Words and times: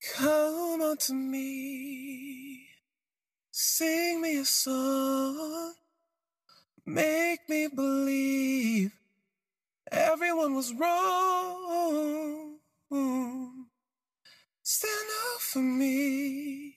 Come 0.00 0.80
unto 0.80 1.12
me, 1.12 2.68
sing 3.50 4.20
me 4.20 4.38
a 4.38 4.44
song, 4.44 5.74
make 6.86 7.48
me 7.48 7.66
believe 7.66 8.92
everyone 9.90 10.54
was 10.54 10.72
wrong. 10.72 12.58
Stand 14.62 15.08
up 15.34 15.40
for 15.40 15.58
me. 15.58 16.76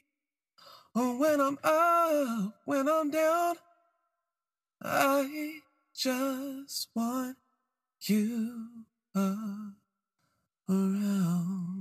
When 0.94 1.40
I'm 1.40 1.60
up, 1.64 2.56
when 2.66 2.90
I'm 2.90 3.12
down, 3.12 3.56
I 4.82 5.60
just 5.94 6.90
want 6.96 7.38
you 8.02 8.86
around. 10.68 11.81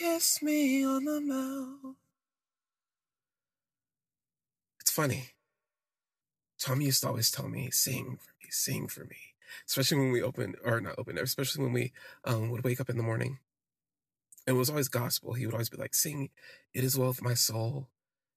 Kiss 0.00 0.40
me 0.40 0.82
on 0.82 1.04
the 1.04 1.20
mouth. 1.20 1.94
It's 4.80 4.90
funny. 4.90 5.32
Tommy 6.58 6.86
used 6.86 7.02
to 7.02 7.08
always 7.08 7.30
tell 7.30 7.50
me, 7.50 7.70
sing 7.70 8.16
for 8.16 8.32
me, 8.42 8.48
sing 8.48 8.88
for 8.88 9.04
me. 9.04 9.18
Especially 9.68 9.98
when 9.98 10.10
we 10.10 10.22
open, 10.22 10.54
or 10.64 10.80
not 10.80 10.94
open, 10.96 11.18
especially 11.18 11.64
when 11.64 11.74
we 11.74 11.92
um, 12.24 12.48
would 12.48 12.64
wake 12.64 12.80
up 12.80 12.88
in 12.88 12.96
the 12.96 13.02
morning. 13.02 13.40
It 14.46 14.52
was 14.52 14.70
always 14.70 14.88
gospel. 14.88 15.34
He 15.34 15.44
would 15.44 15.54
always 15.54 15.68
be 15.68 15.76
like, 15.76 15.94
sing, 15.94 16.30
it 16.72 16.82
is 16.82 16.96
well 16.96 17.08
with 17.08 17.22
my 17.22 17.34
soul. 17.34 17.90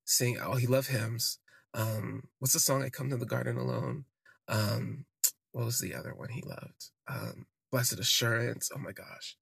Sing, 0.04 0.38
oh, 0.44 0.56
he 0.56 0.68
loved 0.68 0.90
hymns. 0.90 1.40
Um, 1.74 2.28
what's 2.40 2.52
the 2.52 2.60
song, 2.60 2.84
I 2.84 2.90
Come 2.90 3.10
to 3.10 3.16
the 3.16 3.26
Garden 3.26 3.56
Alone? 3.56 4.04
Um, 4.50 5.06
what 5.54 5.64
was 5.64 5.80
the 5.80 5.96
other 5.96 6.14
one 6.14 6.28
he 6.28 6.42
loved? 6.42 6.90
Um, 7.08 7.46
Blessed 7.72 8.00
Assurance. 8.00 8.70
Oh 8.76 8.80
my 8.80 8.92
gosh. 8.92 9.38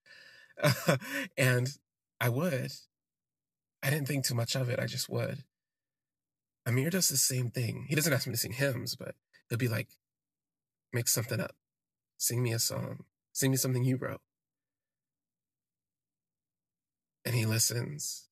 and 1.36 1.68
I 2.22 2.30
would. 2.30 2.72
I 3.84 3.90
didn't 3.90 4.08
think 4.08 4.24
too 4.24 4.36
much 4.36 4.56
of 4.56 4.70
it. 4.70 4.80
I 4.80 4.86
just 4.86 5.10
would. 5.10 5.44
Amir 6.68 6.92
does 6.92 7.10
the 7.10 7.18
same 7.18 7.50
thing. 7.50 7.88
He 7.90 7.96
doesn't 7.96 8.14
ask 8.14 8.28
me 8.28 8.34
to 8.34 8.38
sing 8.38 8.54
hymns, 8.54 8.96
but 8.96 9.16
he'll 9.50 9.58
be 9.58 9.68
like, 9.68 9.90
make 10.94 11.08
something 11.08 11.40
up. 11.40 11.56
Sing 12.18 12.44
me 12.44 12.54
a 12.54 12.60
song. 12.60 13.06
Sing 13.34 13.50
me 13.50 13.58
something 13.58 13.84
you 13.84 13.98
wrote. 13.98 14.22
And 17.26 17.34
he 17.34 17.48
listens 17.48 18.28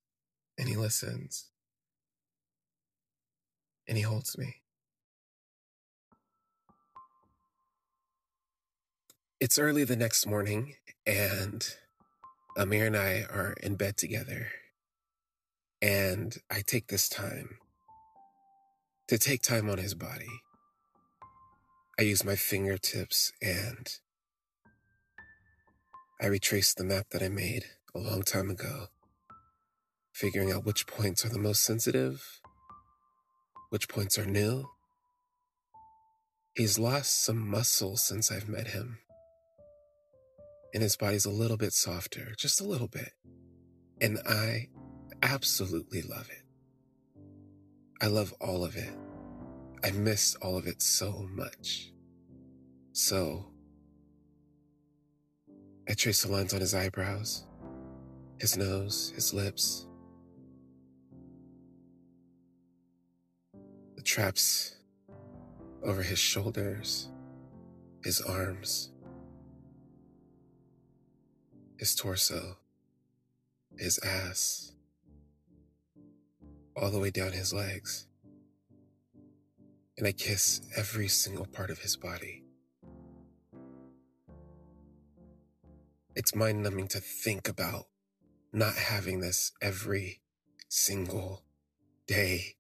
and 0.58 0.70
he 0.70 0.76
listens 0.76 1.50
and 3.88 3.98
he 3.98 4.04
holds 4.04 4.38
me. 4.38 4.62
It's 9.40 9.58
early 9.58 9.84
the 9.84 9.96
next 9.96 10.28
morning, 10.28 10.76
and 11.08 11.66
Amir 12.58 12.88
and 12.88 12.98
I 12.98 13.26
are 13.30 13.54
in 13.62 13.76
bed 13.76 13.98
together. 13.98 14.48
And 15.82 16.38
I 16.52 16.62
take 16.66 16.88
this 16.88 17.08
time 17.08 17.58
to 19.08 19.18
take 19.18 19.42
time 19.42 19.70
on 19.70 19.78
his 19.78 19.94
body. 19.94 20.42
I 22.00 22.04
use 22.04 22.26
my 22.26 22.36
fingertips 22.36 23.32
and 23.42 23.88
I 26.22 26.28
retrace 26.28 26.74
the 26.74 26.84
map 26.84 27.08
that 27.12 27.24
I 27.24 27.30
made 27.30 27.66
a 27.96 28.00
long 28.00 28.24
time 28.24 28.50
ago, 28.50 28.88
figuring 30.14 30.52
out 30.52 30.66
which 30.66 30.88
points 30.88 31.26
are 31.26 31.30
the 31.30 31.40
most 31.40 31.64
sensitive, 31.64 32.42
which 33.70 33.88
points 33.88 34.18
are 34.18 34.26
new. 34.26 34.66
He's 36.56 36.78
lost 36.80 37.24
some 37.24 37.48
muscle 37.48 37.96
since 37.96 38.32
I've 38.32 38.50
met 38.50 38.68
him 38.70 39.00
and 40.74 40.84
his 40.84 40.96
body's 40.96 41.26
a 41.26 41.32
little 41.32 41.58
bit 41.58 41.74
softer, 41.74 42.34
just 42.38 42.62
a 42.62 42.66
little 42.66 42.88
bit. 42.88 43.12
And 44.02 44.20
I 44.28 44.68
absolutely 45.24 46.02
love 46.02 46.30
it. 46.30 46.44
I 48.02 48.08
love 48.08 48.34
all 48.40 48.64
of 48.64 48.76
it. 48.76 48.94
I 49.84 49.92
miss 49.92 50.36
all 50.36 50.58
of 50.58 50.68
it 50.68 50.82
so 50.82 51.28
much. 51.32 51.92
So, 52.94 53.46
I 55.90 55.94
trace 55.94 56.24
the 56.24 56.32
lines 56.32 56.54
on 56.54 56.60
his 56.60 56.76
eyebrows, 56.76 57.46
his 58.40 58.56
nose, 58.56 59.12
his 59.16 59.34
lips, 59.34 59.88
the 63.96 64.04
traps 64.04 64.76
over 65.84 66.04
his 66.04 66.20
shoulders, 66.20 67.10
his 68.04 68.22
arms 68.22 68.92
his 71.80 71.96
torso, 71.96 72.58
his 73.78 74.00
ass, 74.00 74.74
all 76.76 76.92
the 76.92 77.00
way 77.00 77.10
down 77.10 77.32
his 77.32 77.54
legs. 77.54 78.06
And 79.98 80.06
I 80.06 80.12
kiss 80.12 80.60
every 80.76 81.08
single 81.08 81.46
part 81.46 81.70
of 81.70 81.80
his 81.80 81.96
body. 81.96 82.44
It's 86.18 86.36
mind 86.36 86.64
numbing 86.64 86.90
to 86.90 87.00
think 87.00 87.48
about 87.48 87.86
not 88.52 88.76
having 88.76 89.22
this 89.22 89.54
every 89.62 90.20
single 90.68 91.44
day. 92.08 92.56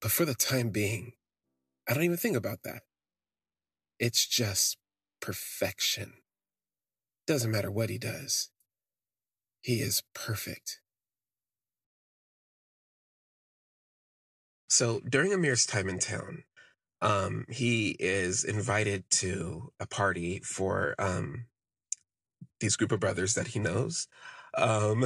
But 0.00 0.12
for 0.12 0.24
the 0.24 0.34
time 0.34 0.70
being, 0.70 1.12
I 1.86 1.92
don't 1.92 2.04
even 2.04 2.16
think 2.16 2.38
about 2.38 2.62
that. 2.62 2.84
It's 3.98 4.26
just 4.26 4.78
perfection. 5.20 6.14
Doesn't 7.26 7.50
matter 7.50 7.70
what 7.70 7.90
he 7.90 7.98
does, 7.98 8.50
he 9.62 9.80
is 9.80 10.02
perfect. 10.14 10.80
So 14.68 15.00
during 15.00 15.32
Amir's 15.32 15.66
time 15.66 15.88
in 15.88 15.98
town, 15.98 16.44
um, 17.02 17.44
he 17.48 17.96
is 17.98 18.44
invited 18.44 19.04
to 19.10 19.72
a 19.80 19.86
party 19.86 20.40
for 20.44 20.94
um, 20.98 21.46
these 22.60 22.76
group 22.76 22.92
of 22.92 23.00
brothers 23.00 23.34
that 23.34 23.48
he 23.48 23.58
knows. 23.58 24.06
Um, 24.56 25.04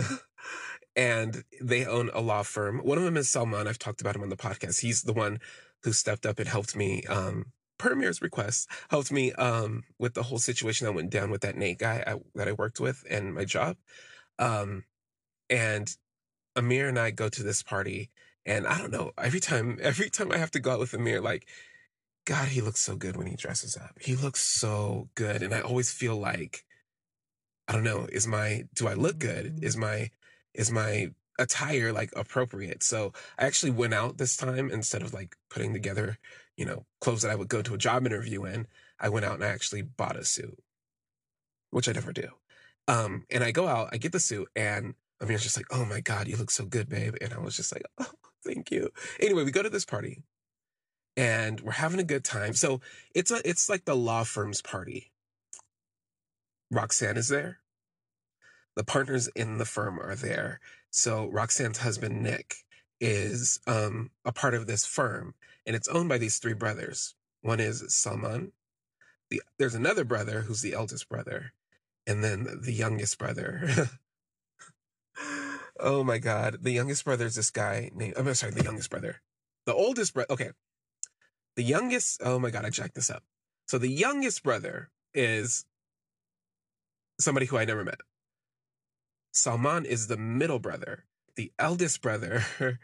and 0.97 1.45
they 1.61 1.87
own 1.87 2.11
a 2.13 2.21
law 2.21 2.43
firm. 2.43 2.79
One 2.79 2.99
of 2.99 3.05
them 3.05 3.17
is 3.17 3.29
Salman. 3.29 3.67
I've 3.67 3.79
talked 3.79 4.01
about 4.01 4.17
him 4.17 4.23
on 4.23 4.29
the 4.29 4.37
podcast. 4.37 4.81
He's 4.81 5.03
the 5.03 5.13
one 5.13 5.41
who 5.83 5.93
stepped 5.93 6.27
up 6.27 6.39
and 6.39 6.49
helped 6.49 6.77
me 6.77 7.03
um, 7.05 7.47
per 7.79 7.93
Amir's 7.93 8.23
request 8.23 8.69
helped 8.91 9.13
me 9.13 9.33
um, 9.33 9.85
with 9.99 10.15
the 10.15 10.23
whole 10.23 10.39
situation 10.39 10.87
that 10.87 10.93
went 10.93 11.11
down 11.11 11.31
with 11.31 11.43
that 11.43 11.57
Nate 11.57 11.79
guy 11.79 12.03
I, 12.07 12.17
that 12.35 12.49
I 12.49 12.53
worked 12.53 12.81
with 12.81 13.05
and 13.09 13.35
my 13.35 13.45
job. 13.45 13.77
Um, 14.39 14.85
and 15.51 15.95
Amir 16.57 16.89
and 16.89 16.99
I 16.99 17.11
go 17.11 17.29
to 17.29 17.43
this 17.43 17.63
party, 17.63 18.11
and 18.47 18.67
I 18.67 18.79
don't 18.79 18.93
know. 18.93 19.13
Every 19.19 19.41
time, 19.41 19.79
every 19.83 20.11
time 20.11 20.33
I 20.33 20.39
have 20.39 20.51
to 20.53 20.61
go 20.61 20.73
out 20.73 20.81
with 20.81 20.95
Amir, 20.95 21.21
like, 21.21 21.47
God, 22.27 22.49
he 22.49 22.61
looks 22.61 22.81
so 22.81 22.97
good 22.97 23.17
when 23.17 23.27
he 23.27 23.37
dresses 23.37 23.77
up. 23.77 23.99
He 24.01 24.15
looks 24.15 24.41
so 24.41 25.09
good, 25.15 25.43
and 25.43 25.55
I 25.55 25.61
always 25.61 25.91
feel 25.91 26.17
like, 26.17 26.65
I 27.69 27.73
don't 27.73 27.85
know, 27.85 28.07
is 28.11 28.27
my 28.27 28.65
do 28.75 28.89
I 28.89 28.95
look 28.95 29.19
good? 29.19 29.63
Is 29.63 29.77
my 29.77 30.11
is 30.55 30.71
my 30.71 31.09
attire 31.39 31.93
like 31.93 32.11
appropriate? 32.17 32.83
So 32.83 33.13
I 33.39 33.47
actually 33.47 33.73
went 33.73 33.95
out 33.95 34.19
this 34.19 34.37
time 34.37 34.71
instead 34.71 35.03
of 35.03 35.13
like 35.13 35.37
putting 35.51 35.73
together 35.73 36.19
you 36.57 36.65
know, 36.65 36.87
clothes 37.01 37.23
that 37.23 37.31
I 37.31 37.35
would 37.35 37.49
go 37.49 37.63
to 37.63 37.75
a 37.75 37.79
job 37.79 38.07
interview 38.07 38.45
in, 38.45 38.67
I 39.01 39.09
went 39.09 39.25
out 39.25 39.35
and 39.35 39.45
I 39.45 39.49
actually 39.49 39.83
bought 39.83 40.17
a 40.17 40.25
suit, 40.25 40.59
which 41.71 41.89
I 41.89 41.93
never 41.93 42.13
do. 42.13 42.29
Um, 42.87 43.25
and 43.31 43.43
I 43.43 43.51
go 43.51 43.67
out, 43.67 43.89
I 43.93 43.97
get 43.97 44.13
the 44.13 44.21
suit, 44.21 44.49
and 44.55 44.95
Amir's 45.21 45.43
just 45.43 45.57
like, 45.57 45.67
oh 45.71 45.85
my 45.85 46.01
God, 46.01 46.29
you 46.29 46.37
look 46.37 46.51
so 46.51 46.65
good, 46.65 46.89
babe. 46.89 47.15
And 47.21 47.33
I 47.33 47.39
was 47.39 47.57
just 47.57 47.73
like, 47.73 47.85
oh, 47.99 48.11
thank 48.45 48.71
you. 48.71 48.91
Anyway, 49.21 49.45
we 49.45 49.51
go 49.51 49.63
to 49.63 49.71
this 49.71 49.85
party 49.85 50.23
and 51.17 51.61
we're 51.61 51.73
having 51.73 52.01
a 52.01 52.05
good 52.05 52.25
time. 52.25 52.55
So 52.55 52.81
it's 53.15 53.31
a 53.31 53.47
it's 53.49 53.69
like 53.69 53.85
the 53.85 53.97
law 53.97 54.25
firm's 54.25 54.63
party. 54.63 55.13
Roxanne 56.71 57.17
is 57.17 57.29
there. 57.29 57.59
The 58.77 58.85
partners 58.85 59.29
in 59.37 59.59
the 59.59 59.65
firm 59.65 60.01
are 60.01 60.17
there. 60.17 60.61
So 60.91 61.29
Roxanne's 61.29 61.79
husband, 61.79 62.23
Nick, 62.23 62.57
is 63.01 63.61
um, 63.67 64.11
a 64.25 64.33
part 64.33 64.55
of 64.55 64.67
this 64.67 64.87
firm 64.87 65.35
and 65.67 65.75
it's 65.75 65.89
owned 65.89 66.09
by 66.09 66.19
these 66.19 66.39
three 66.39 66.53
brothers. 66.55 67.15
One 67.43 67.61
is 67.61 67.85
Salman. 67.95 68.53
The, 69.31 69.43
there's 69.59 69.75
another 69.75 70.05
brother 70.05 70.43
who's 70.43 70.63
the 70.63 70.75
eldest 70.75 71.09
brother, 71.09 71.53
and 72.07 72.23
then 72.23 72.47
the 72.63 72.73
youngest 72.73 73.19
brother. 73.19 73.89
oh 75.81 76.05
my 76.05 76.19
God. 76.19 76.59
The 76.63 76.73
youngest 76.73 77.05
brother 77.05 77.27
is 77.27 77.35
this 77.35 77.51
guy 77.51 77.91
named, 77.95 78.15
I'm 78.17 78.33
sorry, 78.35 78.53
the 78.53 78.65
youngest 78.65 78.91
brother. 78.91 79.21
The 79.67 79.75
oldest 79.75 80.13
brother, 80.13 80.33
okay. 80.33 80.51
The 81.57 81.63
youngest, 81.63 82.21
oh 82.23 82.39
my 82.39 82.51
God, 82.51 82.65
I 82.65 82.71
jacked 82.71 82.95
this 82.95 83.11
up. 83.11 83.23
So 83.67 83.79
the 83.79 83.89
youngest 83.89 84.43
brother 84.43 84.91
is 85.15 85.65
somebody 87.19 87.47
who 87.47 87.57
I 87.57 87.65
never 87.65 87.85
met. 87.85 88.01
Salman 89.33 89.85
is 89.87 90.07
the 90.07 90.17
middle 90.17 90.59
brother. 90.59 91.05
The 91.37 91.53
eldest 91.59 92.01
brother 92.03 92.45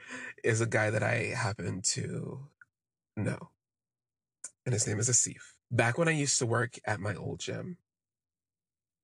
is 0.44 0.60
a 0.60 0.66
guy 0.66 0.90
that 0.90 1.02
I 1.02 1.32
happen 1.36 1.82
to 1.94 2.48
know. 3.16 3.50
And 4.66 4.72
his 4.72 4.86
name 4.86 4.98
is 4.98 5.08
Asif. 5.08 5.54
Back 5.70 5.98
when 5.98 6.08
I 6.08 6.12
used 6.12 6.38
to 6.38 6.46
work 6.46 6.78
at 6.84 7.00
my 7.00 7.14
old 7.14 7.40
gym, 7.40 7.78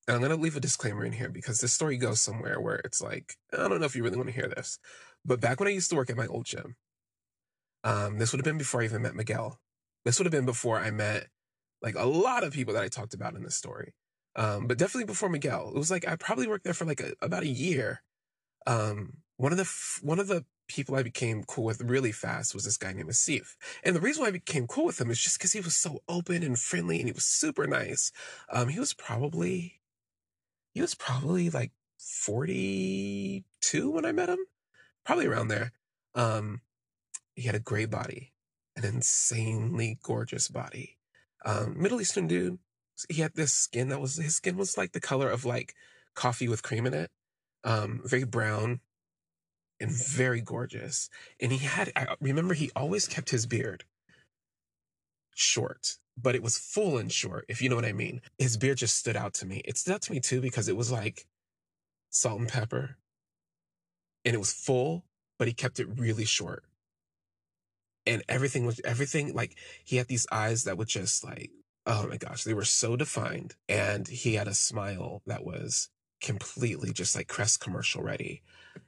And 0.06 0.14
I'm 0.14 0.20
going 0.20 0.37
to 0.37 0.43
leave 0.43 0.56
a 0.56 0.60
disclaimer 0.60 1.04
in 1.04 1.12
here 1.12 1.28
because 1.31 1.60
this 1.60 1.72
story 1.72 1.96
goes 1.96 2.20
somewhere 2.20 2.60
where 2.60 2.76
it's 2.84 3.00
like, 3.02 3.34
I 3.52 3.69
don't 3.69 3.81
know 3.81 3.87
if 3.87 3.96
you 3.96 4.04
really 4.04 4.16
want 4.16 4.28
to 4.28 4.34
hear 4.34 4.48
this. 4.48 4.78
But 5.25 5.40
back 5.40 5.58
when 5.60 5.69
I 5.69 5.72
used 5.72 5.90
to 5.90 5.96
work 5.96 6.10
at 6.10 6.16
my 6.16 6.26
old 6.26 6.46
gym, 6.46 6.76
um, 7.84 8.19
this 8.19 8.32
would 8.32 8.38
have 8.38 8.44
been 8.44 8.58
before 8.58 8.82
I 8.82 8.84
even 8.84 9.02
met 9.02 9.14
Miguel. 9.14 9.60
This 10.04 10.19
would 10.19 10.26
have 10.26 10.32
been 10.32 10.46
before 10.46 10.78
I 10.78 10.90
met 10.90 11.28
like 11.82 11.96
a 11.96 12.06
lot 12.06 12.44
of 12.44 12.52
people 12.52 12.75
that 12.75 12.82
I 12.82 12.88
talked 12.88 13.14
about 13.14 13.34
in 13.34 13.42
this 13.42 13.56
story. 13.56 13.94
Um, 14.37 14.66
but 14.66 14.78
definitely 14.78 15.06
before 15.06 15.28
Miguel. 15.28 15.70
It 15.75 15.78
was 15.78 15.90
like 15.90 16.06
I 16.06 16.16
probably 16.16 16.46
worked 16.46 16.64
there 16.64 16.75
for 16.75 16.84
like 16.84 17.00
a, 17.00 17.12
about 17.22 17.42
a 17.42 17.49
year. 17.49 18.02
Um, 18.66 19.19
one 19.37 19.53
of 19.53 19.59
the 19.59 19.71
one 20.03 20.19
of 20.19 20.29
the 20.29 20.44
people 20.69 20.97
I 20.97 21.03
became 21.03 21.44
cool 21.44 21.65
with 21.65 21.81
really 21.81 22.12
fast 22.12 22.55
was 22.55 22.65
this 22.65 22.77
guy 22.77 22.93
named 22.93 23.11
Asif. 23.11 23.55
And 23.85 23.94
the 23.94 24.00
reason 24.00 24.23
why 24.23 24.29
I 24.29 24.33
became 24.33 24.67
cool 24.67 24.87
with 24.87 25.00
him 25.00 25.11
is 25.11 25.21
just 25.21 25.38
because 25.38 25.53
he 25.53 25.61
was 25.61 25.77
so 25.77 26.03
open 26.09 26.43
and 26.43 26.59
friendly 26.59 26.99
and 26.99 27.06
he 27.09 27.12
was 27.12 27.25
super 27.25 27.67
nice. 27.67 28.11
Um, 28.50 28.69
he 28.69 28.81
was 28.81 28.93
probably 28.93 29.81
he 30.73 30.81
was 30.81 30.94
probably 30.94 31.50
like 31.50 31.73
42 31.99 33.91
when 33.91 34.05
I 34.05 34.12
met 34.12 34.29
him, 34.29 34.38
probably 35.05 35.27
around 35.27 35.49
there. 35.49 35.73
Um, 36.15 36.61
he 37.35 37.43
had 37.43 37.55
a 37.55 37.61
great 37.61 37.91
body, 37.91 38.33
an 38.77 38.85
insanely 38.85 39.99
gorgeous 40.03 40.49
body. 40.49 40.99
Um, 41.44 41.81
Middle 41.81 42.00
Eastern 42.00 42.27
dude. 42.27 42.59
He 43.11 43.21
had 43.21 43.35
this 43.35 43.53
skin 43.53 43.91
that 43.91 44.00
was 44.00 44.17
his 44.17 44.37
skin 44.37 44.56
was 44.56 44.79
like 44.79 44.93
the 44.93 45.00
color 45.00 45.29
of 45.29 45.44
like 45.44 45.75
coffee 46.15 46.49
with 46.49 46.62
cream 46.62 46.87
in 46.87 46.94
it. 46.94 47.11
Um, 47.62 48.00
very 48.05 48.25
brown 48.25 48.81
and 49.81 49.90
very 49.90 50.40
gorgeous. 50.40 51.08
And 51.40 51.52
he 51.52 51.58
had 51.58 51.93
I 51.96 52.14
remember 52.20 52.55
he 52.55 52.70
always 52.76 53.06
kept 53.08 53.31
his 53.31 53.46
beard 53.46 53.84
short 55.34 55.99
but 56.20 56.34
it 56.34 56.43
was 56.43 56.58
full 56.58 56.99
and 56.99 57.12
short, 57.12 57.44
if 57.49 57.61
you 57.61 57.69
know 57.69 57.76
what 57.76 57.84
I 57.84 57.93
mean. 57.93 58.23
His 58.38 58.56
beard 58.56 58.78
just 58.78 58.96
stood 58.96 59.17
out 59.17 59.34
to 59.34 59.46
me. 59.46 59.62
It 59.64 59.76
stood 59.76 59.94
out 59.94 60.02
to 60.02 60.12
me 60.12 60.20
too 60.20 60.40
because 60.40 60.69
it 60.69 60.76
was 60.76 60.90
like 60.90 61.26
salt 62.11 62.40
and 62.40 62.49
pepper. 62.49 62.96
And 64.25 64.34
it 64.34 64.38
was 64.38 64.52
full, 64.52 65.05
but 65.38 65.46
he 65.46 65.55
kept 65.55 65.78
it 65.78 65.88
really 65.99 66.25
short. 66.25 66.64
And 68.06 68.23
everything 68.28 68.67
was 68.67 68.81
everything 68.84 69.34
like 69.34 69.56
he 69.84 69.96
had 69.96 70.06
these 70.06 70.26
eyes 70.32 70.64
that 70.64 70.78
would 70.78 70.88
just 70.88 71.25
like, 71.25 71.50
oh 71.87 72.06
my 72.08 72.17
gosh, 72.17 72.44
they 72.44 72.55
were 72.55 72.64
so 72.64 72.96
defined. 72.96 73.55
And 73.69 74.08
he 74.08 74.34
had 74.34 74.49
a 74.49 74.55
smile 74.55 75.23
that 75.26 75.44
was 75.44 75.90
completely 76.20 76.92
just 76.92 77.14
like 77.14 77.28
Crest 77.28 77.60
commercial 77.60 78.02
ready. 78.02 78.42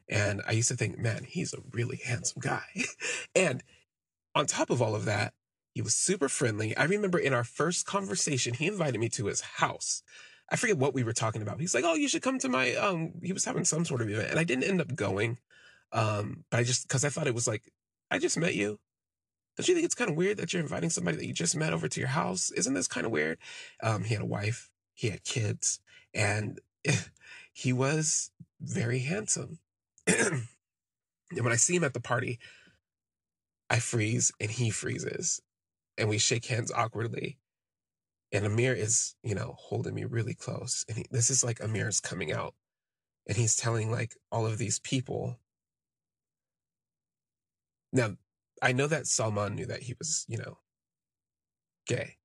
And 0.09 0.43
I 0.47 0.53
used 0.53 0.69
to 0.69 0.77
think, 0.77 0.99
man, 0.99 1.25
he's 1.25 1.53
a 1.53 1.63
really 1.73 2.01
handsome 2.05 2.41
guy. 2.41 2.65
and 3.35 3.63
on 4.35 4.47
top 4.47 4.71
of 4.71 4.81
all 4.81 4.95
of 4.95 5.05
that, 5.05 5.35
he 5.75 5.83
was 5.83 5.95
super 5.95 6.29
friendly. 6.29 6.77
I 6.77 6.85
remember 6.85 7.19
in 7.19 7.35
our 7.35 7.45
first 7.45 7.87
conversation, 7.87 8.55
he 8.55 8.67
invited 8.67 8.99
me 8.99 9.09
to 9.11 9.27
his 9.27 9.41
house. 9.41 10.03
I 10.51 10.57
forget 10.57 10.79
what 10.79 10.95
we 10.95 11.05
were 11.05 11.13
talking 11.13 11.43
about. 11.43 11.61
He's 11.61 11.75
like, 11.75 11.85
"Oh, 11.85 11.95
you 11.95 12.09
should 12.09 12.23
come 12.23 12.39
to 12.39 12.49
my." 12.49 12.75
Um, 12.75 13.13
he 13.23 13.33
was 13.33 13.45
having 13.45 13.65
some 13.65 13.85
sort 13.85 14.01
of 14.01 14.09
event, 14.09 14.31
and 14.31 14.39
I 14.39 14.45
didn't 14.45 14.65
end 14.65 14.81
up 14.81 14.95
going. 14.95 15.39
Um, 15.93 16.45
but 16.51 16.61
I 16.61 16.65
just 16.65 16.89
because 16.89 17.05
I 17.05 17.11
thought 17.11 17.27
it 17.27 17.35
was 17.35 17.47
like, 17.47 17.71
I 18.11 18.19
just 18.19 18.39
met 18.39 18.55
you. 18.55 18.79
Don't 19.57 19.69
you 19.69 19.75
think 19.75 19.85
it's 19.85 19.95
kind 19.95 20.11
of 20.11 20.17
weird 20.17 20.39
that 20.39 20.53
you're 20.53 20.63
inviting 20.63 20.91
somebody 20.91 21.17
that 21.19 21.27
you 21.27 21.35
just 21.35 21.57
met 21.57 21.73
over 21.73 21.89
to 21.89 22.01
your 22.01 22.09
house? 22.09 22.51
Isn't 22.53 22.75
this 22.75 22.89
kind 22.89 23.05
of 23.05 23.13
weird? 23.13 23.39
Um, 23.83 24.05
he 24.05 24.15
had 24.15 24.23
a 24.23 24.27
wife, 24.27 24.71
he 24.95 25.11
had 25.11 25.25
kids, 25.25 25.81
and 26.15 26.61
he 27.53 27.73
was 27.73 28.31
very 28.61 29.01
handsome. 29.01 29.59
and 30.07 30.49
when 31.31 31.53
I 31.53 31.57
see 31.57 31.77
him 31.77 31.85
at 31.85 31.95
the 31.95 32.01
party, 32.01 32.39
I 33.71 33.79
freeze 33.79 34.33
and 34.41 34.51
he 34.51 34.71
freezes 34.71 35.43
and 35.99 36.09
we 36.09 36.19
shake 36.19 36.47
hands 36.47 36.73
awkwardly. 36.73 37.39
And 38.33 38.45
Amir 38.45 38.75
is, 38.75 39.15
you 39.23 39.35
know, 39.35 39.55
holding 39.59 39.95
me 39.95 40.05
really 40.05 40.35
close. 40.35 40.85
And 40.89 40.99
he, 40.99 41.07
this 41.11 41.31
is 41.31 41.43
like 41.43 41.61
Amir's 41.63 42.01
coming 42.01 42.33
out. 42.33 42.55
And 43.27 43.37
he's 43.37 43.57
telling 43.57 43.91
like 43.91 44.15
all 44.31 44.47
of 44.47 44.59
these 44.59 44.79
people. 44.79 45.39
Now, 47.93 48.17
I 48.63 48.73
know 48.73 48.87
that 48.87 49.07
Salman 49.07 49.55
knew 49.55 49.67
that 49.67 49.83
he 49.83 49.95
was, 49.99 50.25
you 50.29 50.39
know, 50.39 50.59
gay. 51.87 52.17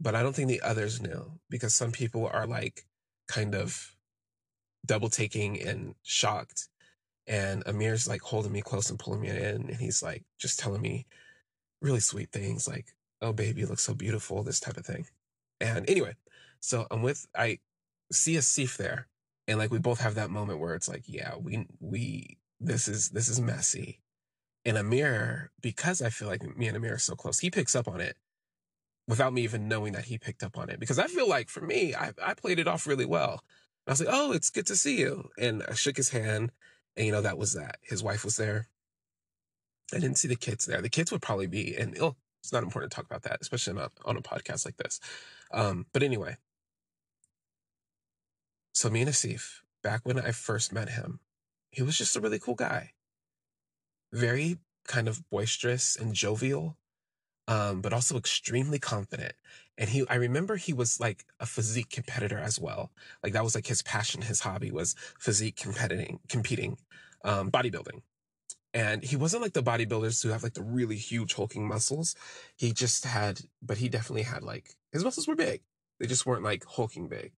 But 0.00 0.14
I 0.14 0.22
don't 0.22 0.34
think 0.34 0.48
the 0.48 0.62
others 0.62 1.00
knew 1.00 1.38
because 1.48 1.74
some 1.74 1.92
people 1.92 2.28
are 2.32 2.46
like 2.46 2.84
kind 3.28 3.54
of 3.54 3.94
double 4.84 5.08
taking 5.08 5.60
and 5.62 5.94
shocked. 6.02 6.68
And 7.26 7.62
Amir's 7.66 8.08
like 8.08 8.22
holding 8.22 8.52
me 8.52 8.62
close 8.62 8.90
and 8.90 8.98
pulling 8.98 9.20
me 9.20 9.28
in. 9.28 9.68
And 9.68 9.76
he's 9.76 10.02
like 10.02 10.24
just 10.38 10.58
telling 10.58 10.80
me, 10.80 11.06
really 11.80 12.00
sweet 12.00 12.32
things 12.32 12.66
like, 12.66 12.86
oh, 13.20 13.32
baby, 13.32 13.60
you 13.60 13.66
look 13.66 13.78
so 13.78 13.94
beautiful, 13.94 14.42
this 14.42 14.60
type 14.60 14.76
of 14.76 14.86
thing. 14.86 15.06
And 15.60 15.88
anyway, 15.88 16.14
so 16.60 16.86
I'm 16.90 17.02
with, 17.02 17.26
I 17.36 17.58
see 18.10 18.36
a 18.36 18.40
Asif 18.40 18.76
there. 18.76 19.08
And 19.46 19.58
like 19.58 19.70
we 19.70 19.78
both 19.78 20.00
have 20.00 20.14
that 20.16 20.30
moment 20.30 20.60
where 20.60 20.74
it's 20.74 20.88
like, 20.88 21.04
yeah, 21.06 21.34
we, 21.40 21.66
we, 21.80 22.38
this 22.60 22.88
is, 22.88 23.10
this 23.10 23.28
is 23.28 23.40
messy. 23.40 24.00
And 24.64 24.76
Amir, 24.76 25.50
because 25.60 26.02
I 26.02 26.10
feel 26.10 26.28
like 26.28 26.42
me 26.56 26.66
and 26.66 26.76
Amir 26.76 26.94
are 26.94 26.98
so 26.98 27.14
close, 27.14 27.38
he 27.38 27.50
picks 27.50 27.74
up 27.74 27.88
on 27.88 28.00
it 28.00 28.16
without 29.08 29.32
me 29.32 29.42
even 29.42 29.66
knowing 29.66 29.94
that 29.94 30.04
he 30.04 30.18
picked 30.18 30.44
up 30.44 30.56
on 30.56 30.68
it. 30.68 30.78
Because 30.78 30.98
I 30.98 31.06
feel 31.06 31.28
like 31.28 31.48
for 31.48 31.62
me, 31.62 31.94
I, 31.94 32.12
I 32.22 32.34
played 32.34 32.60
it 32.60 32.68
off 32.68 32.86
really 32.86 33.06
well. 33.06 33.42
I 33.86 33.92
was 33.92 34.00
like, 34.00 34.10
oh, 34.12 34.32
it's 34.32 34.50
good 34.50 34.66
to 34.66 34.76
see 34.76 34.98
you. 35.00 35.30
And 35.38 35.64
I 35.66 35.72
shook 35.72 35.96
his 35.96 36.10
hand. 36.10 36.52
And, 36.94 37.06
you 37.06 37.12
know, 37.12 37.22
that 37.22 37.38
was 37.38 37.54
that. 37.54 37.78
His 37.82 38.04
wife 38.04 38.22
was 38.22 38.36
there. 38.36 38.68
I 39.94 39.98
didn't 39.98 40.18
see 40.18 40.28
the 40.28 40.36
kids 40.36 40.66
there. 40.66 40.82
The 40.82 40.90
kids 40.90 41.10
would 41.10 41.22
probably 41.22 41.46
be, 41.46 41.74
and 41.74 41.96
oh, 41.98 42.16
it's 42.42 42.52
not 42.52 42.62
important 42.62 42.92
to 42.92 42.96
talk 42.96 43.06
about 43.06 43.22
that, 43.22 43.38
especially 43.40 43.72
not 43.72 43.92
on 44.04 44.18
a 44.18 44.22
podcast 44.22 44.66
like 44.66 44.76
this. 44.76 45.00
Um, 45.52 45.86
but 45.94 46.02
anyway, 46.02 46.36
so 48.74 48.90
me 48.90 49.00
and 49.00 49.10
Asif, 49.10 49.60
back 49.82 50.02
when 50.04 50.20
I 50.20 50.32
first 50.32 50.72
met 50.72 50.90
him, 50.90 51.20
he 51.70 51.82
was 51.82 51.96
just 51.96 52.16
a 52.16 52.20
really 52.20 52.38
cool 52.38 52.54
guy. 52.54 52.92
Very 54.12 54.58
kind 54.86 55.08
of 55.08 55.28
boisterous 55.30 55.96
and 55.96 56.14
jovial, 56.14 56.76
um, 57.48 57.80
but 57.80 57.94
also 57.94 58.16
extremely 58.16 58.78
confident. 58.78 59.32
And 59.78 59.88
he, 59.88 60.06
I 60.08 60.16
remember 60.16 60.56
he 60.56 60.74
was 60.74 61.00
like 61.00 61.24
a 61.40 61.46
physique 61.46 61.90
competitor 61.90 62.38
as 62.38 62.60
well. 62.60 62.92
Like 63.24 63.32
that 63.32 63.42
was 63.42 63.54
like 63.54 63.66
his 63.66 63.82
passion, 63.82 64.22
his 64.22 64.40
hobby 64.40 64.70
was 64.70 64.94
physique 65.18 65.56
competing, 65.56 66.20
competing, 66.28 66.76
um, 67.24 67.50
bodybuilding. 67.50 68.02
And 68.74 69.02
he 69.02 69.16
wasn't 69.16 69.42
like 69.42 69.54
the 69.54 69.62
bodybuilders 69.62 70.22
who 70.22 70.28
have 70.28 70.42
like 70.42 70.52
the 70.52 70.62
really 70.62 70.96
huge 70.96 71.34
hulking 71.34 71.66
muscles. 71.66 72.14
He 72.54 72.72
just 72.72 73.06
had, 73.06 73.40
but 73.62 73.78
he 73.78 73.88
definitely 73.88 74.22
had 74.22 74.42
like, 74.42 74.74
his 74.92 75.02
muscles 75.02 75.26
were 75.26 75.34
big. 75.34 75.62
They 75.98 76.06
just 76.06 76.26
weren't 76.26 76.44
like 76.44 76.64
hulking 76.64 77.08
big. 77.08 77.32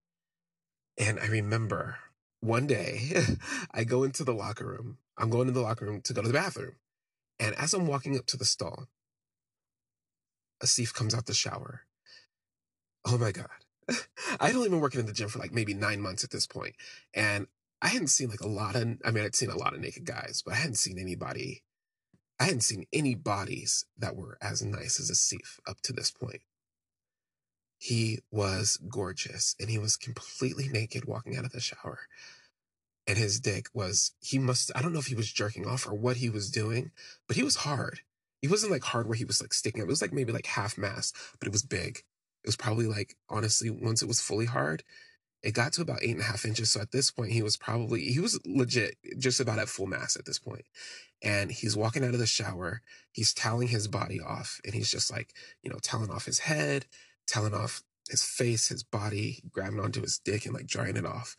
And 0.98 1.20
I 1.20 1.26
remember 1.26 1.98
one 2.40 2.67
day 2.67 3.12
I 3.70 3.84
go 3.84 4.02
into 4.02 4.24
the 4.24 4.34
locker 4.34 4.67
room. 4.67 4.98
I'm 5.17 5.31
going 5.31 5.46
to 5.46 5.52
the 5.52 5.60
locker 5.60 5.84
room 5.84 6.00
to 6.02 6.12
go 6.12 6.22
to 6.22 6.29
the 6.29 6.34
bathroom. 6.34 6.74
And 7.38 7.55
as 7.55 7.74
I'm 7.74 7.86
walking 7.86 8.19
up 8.19 8.26
to 8.26 8.36
the 8.36 8.44
stall, 8.44 8.88
Asif 10.62 10.93
comes 10.94 11.14
out 11.14 11.26
the 11.26 11.34
shower. 11.34 11.82
Oh 13.05 13.19
my 13.19 13.32
God. 13.32 13.48
I 14.40 14.48
had 14.48 14.56
only 14.56 14.69
been 14.69 14.81
working 14.81 15.00
in 15.00 15.06
the 15.06 15.12
gym 15.12 15.29
for 15.29 15.38
like 15.38 15.52
maybe 15.52 15.74
nine 15.74 16.00
months 16.00 16.24
at 16.24 16.31
this 16.31 16.46
point, 16.46 16.74
And 17.14 17.46
I 17.82 17.88
hadn't 17.88 18.08
seen 18.08 18.29
like 18.29 18.40
a 18.40 18.48
lot 18.48 18.76
of, 18.76 18.98
I 19.05 19.10
mean, 19.10 19.24
I'd 19.24 19.34
seen 19.34 19.50
a 19.50 19.56
lot 19.56 19.74
of 19.74 19.81
naked 19.81 20.05
guys, 20.05 20.43
but 20.44 20.55
I 20.55 20.58
hadn't 20.58 20.74
seen 20.74 20.98
anybody, 20.98 21.62
I 22.38 22.44
hadn't 22.44 22.60
seen 22.60 22.86
any 22.93 23.14
bodies 23.14 23.86
that 23.98 24.17
were 24.17 24.36
as 24.43 24.62
nice 24.62 25.00
as 25.00 25.10
Asif 25.10 25.58
up 25.67 25.81
to 25.82 25.93
this 25.93 26.10
point. 26.10 26.43
He 27.79 28.19
was 28.31 28.79
gorgeous 28.88 29.56
and 29.58 29.70
he 29.70 29.79
was 29.79 29.96
completely 29.96 30.69
naked 30.69 31.06
walking 31.06 31.36
out 31.36 31.46
of 31.46 31.52
the 31.52 31.60
shower. 31.60 32.00
And 33.06 33.17
his 33.17 33.40
dick 33.40 33.69
was, 33.72 34.12
he 34.20 34.38
must, 34.38 34.70
I 34.74 34.82
don't 34.82 34.93
know 34.93 34.98
if 34.98 35.06
he 35.06 35.14
was 35.14 35.32
jerking 35.32 35.67
off 35.67 35.86
or 35.86 35.94
what 35.94 36.19
he 36.19 36.29
was 36.29 36.50
doing, 36.50 36.90
but 37.26 37.36
he 37.36 37.43
was 37.43 37.56
hard. 37.56 38.00
He 38.41 38.49
wasn't 38.49 38.73
like 38.73 38.85
hard 38.85 39.06
where 39.06 39.17
he 39.17 39.25
was 39.25 39.41
like 39.41 39.53
sticking. 39.53 39.82
It 39.82 39.89
was 39.89 40.03
like 40.03 40.13
maybe 40.13 40.32
like 40.32 40.47
half 40.47 40.79
mass, 40.79 41.13
but 41.39 41.47
it 41.47 41.53
was 41.53 41.63
big. 41.63 41.99
It 42.43 42.49
was 42.49 42.56
probably 42.56 42.87
like, 42.87 43.17
honestly, 43.29 43.70
once 43.70 44.03
it 44.03 44.09
was 44.09 44.20
fully 44.20 44.47
hard, 44.47 44.82
it 45.43 45.53
got 45.53 45.73
to 45.75 45.82
about 45.82 46.03
eight 46.03 46.13
and 46.13 46.20
a 46.20 46.25
half 46.25 46.44
inches. 46.44 46.70
So 46.70 46.81
at 46.81 46.93
this 46.93 47.11
point, 47.11 47.32
he 47.32 47.43
was 47.43 47.56
probably, 47.56 48.03
he 48.03 48.20
was 48.20 48.39
legit 48.47 48.97
just 49.19 49.41
about 49.41 49.59
at 49.59 49.69
full 49.69 49.87
mass 49.87 50.17
at 50.17 50.25
this 50.25 50.39
point. 50.39 50.65
And 51.23 51.51
he's 51.51 51.77
walking 51.77 52.03
out 52.03 52.15
of 52.15 52.19
the 52.19 52.27
shower. 52.27 52.82
He's 53.13 53.35
toweling 53.35 53.69
his 53.69 53.89
body 53.89 54.20
off 54.20 54.61
and 54.65 54.75
he's 54.75 54.91
just 54.91 55.11
like, 55.11 55.35
you 55.63 55.70
know, 55.70 55.79
toweling 55.82 56.11
off 56.11 56.25
his 56.25 56.41
head, 56.41 56.87
toweling 57.27 57.55
off 57.55 57.82
his 58.09 58.23
face, 58.23 58.69
his 58.69 58.82
body, 58.82 59.43
grabbing 59.51 59.81
onto 59.81 60.01
his 60.03 60.19
dick 60.19 60.47
and 60.47 60.55
like 60.55 60.67
drying 60.67 60.97
it 60.97 61.06
off. 61.06 61.37